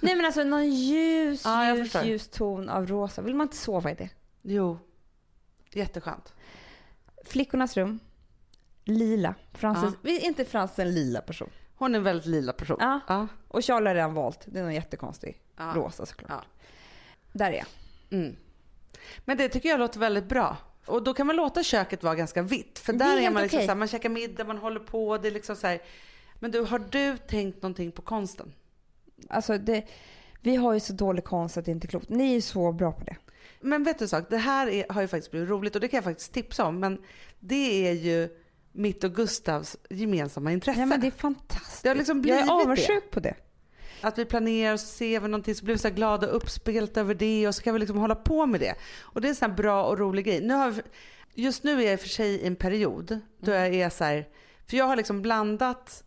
[0.00, 3.22] Nej men alltså någon ljus, Ja, jag ljus, ljus ton av rosa.
[3.22, 4.08] Vill man inte sova i det?
[4.42, 4.78] Jo.
[5.72, 6.32] Jätteskönt.
[7.24, 8.00] Flickornas rum.
[8.88, 9.34] Lila.
[9.52, 11.50] Frances, Vi är inte Frans en lila person?
[11.76, 12.76] Hon är en väldigt lila person.
[12.80, 13.00] Ja.
[13.08, 13.26] Ja.
[13.48, 14.40] Och Charlie har redan valt.
[14.46, 15.72] Det är någon jättekonstig Ja.
[15.74, 16.30] rosa såklart.
[16.30, 16.44] Ja.
[17.32, 17.66] Där är jag.
[18.10, 18.36] Mm.
[19.24, 20.56] Men det tycker jag låter väldigt bra.
[20.86, 22.78] Och då kan man låta köket vara ganska vitt.
[22.78, 23.66] För Det där är är, man liksom okej.
[23.66, 25.82] så här, man käkar middag, man håller på, det är liksom så här.
[26.34, 28.52] Men du, har du tänkt någonting på konsten?
[29.28, 29.84] Alltså det,
[30.40, 32.08] vi har ju så dålig konst att det inte är klokt.
[32.08, 33.16] Ni är ju så bra på det.
[33.60, 35.88] Men vet du en sak, det här är, har ju faktiskt blivit roligt och det
[35.88, 36.80] kan jag faktiskt tipsa om.
[36.80, 37.02] Men
[37.40, 38.28] det är ju
[38.78, 40.80] mitt och Gustavs gemensamma intresse.
[40.80, 41.82] Ja, men det är fantastiskt.
[41.82, 42.52] Det har liksom jag blivit är det.
[42.52, 43.34] avundsjuk på det.
[44.00, 47.14] Att vi planerar och ser vi någonting så blir vi så glada och uppspelta över
[47.14, 48.74] det och så kan vi liksom hålla på med det.
[49.00, 50.40] Och det är en sån bra och rolig grej.
[50.40, 50.82] Nu har vi,
[51.34, 54.04] just nu är jag i och för sig i en period då jag är så
[54.04, 54.28] här,
[54.66, 56.04] för jag har liksom blandat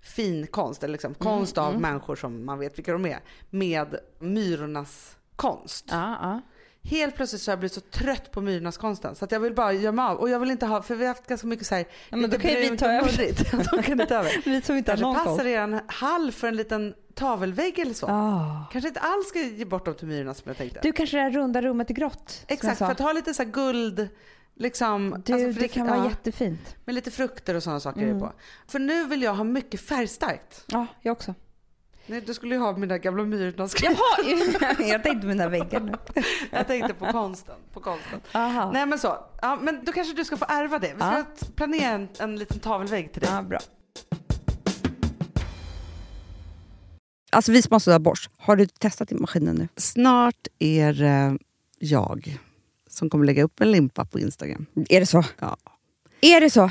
[0.00, 5.16] fin konst, eller liksom konst av människor som man vet vilka de är, med myrornas
[5.36, 5.84] konst.
[5.88, 6.40] Ja, ja.
[6.86, 9.54] Helt plötsligt så har jag blivit så trött på myrornas konsten så att jag vill
[9.54, 10.16] bara mig av.
[10.18, 12.30] Och jag vill inte ha, för vi har haft ganska mycket så här, Ja, men
[12.30, 13.76] då kan vi ta över.
[13.76, 14.42] då kan ta över.
[14.44, 18.06] Vi som inte Kanske någon passar er en hall för en liten tavelvägg eller så.
[18.06, 18.64] Ah.
[18.72, 20.80] Kanske inte alls ska ge bort dem till myrorna som jag tänkte.
[20.82, 22.44] Du kanske det här runda rummet är grått?
[22.48, 24.08] Exakt, för att ha lite så här guld,
[24.54, 25.22] liksom.
[25.24, 26.76] Du, alltså det kan vara ja, jättefint.
[26.84, 28.20] Med lite frukter och sådana saker Mm.
[28.20, 28.32] på.
[28.66, 30.64] För nu vill jag ha mycket färgstarkt.
[30.66, 31.34] Ja, jag också.
[32.06, 33.96] Nej, du skulle ju ha mina gamla myrornas Jaha,
[34.88, 35.92] jag tänkte mina väggar nu.
[36.50, 37.54] Jag tänkte på konsten.
[37.72, 38.20] På konsten.
[38.32, 38.70] Aha.
[38.72, 39.16] Nej men så.
[39.42, 40.92] Ja, men då kanske du ska få ärva det.
[40.92, 41.24] Vi ska Ja.
[41.56, 43.30] planera en, en liten tavelvägg till dig.
[43.32, 43.58] Ja, bra.
[47.32, 49.68] Alltså vi som har sådär borst, har du testat i maskinen nu?
[49.76, 51.38] Snart är det
[51.78, 52.38] jag
[52.90, 54.66] som kommer lägga upp en limpa på Instagram.
[54.88, 55.24] Är det så?
[55.38, 55.56] Ja.
[56.20, 56.70] Är det så?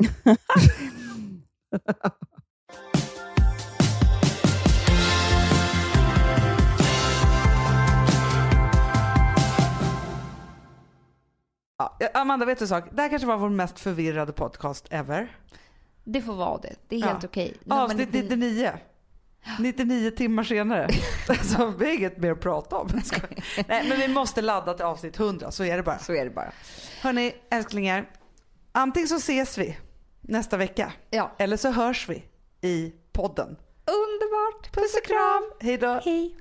[11.78, 12.84] Ja, Amanda, vet du en sak?
[12.92, 15.36] Det här kanske var vår mest förvirrade podcast ever.
[16.04, 16.74] Det får vara det.
[16.88, 17.06] Det är Ja.
[17.06, 17.56] helt okej.
[17.64, 18.36] Nummer Avsnitt 99.
[18.36, 18.72] 99.
[19.58, 20.88] 99 timmar senare.
[21.28, 22.88] Alltså, vi har inget mer att prata om.
[23.68, 25.98] Nej, men vi måste ladda till avsnitt 100, så är det bara.
[25.98, 26.52] Så är det bara.
[27.02, 28.10] Hörni, älsklingar.
[28.72, 29.78] Antingen så ses vi
[30.30, 31.30] nästa vecka, Ja.
[31.38, 32.24] eller så hörs vi
[32.68, 33.56] i podden.
[33.86, 34.72] Underbart.
[34.72, 35.42] Puss och kram!
[35.60, 36.00] Hej då!
[36.04, 36.36] Hej.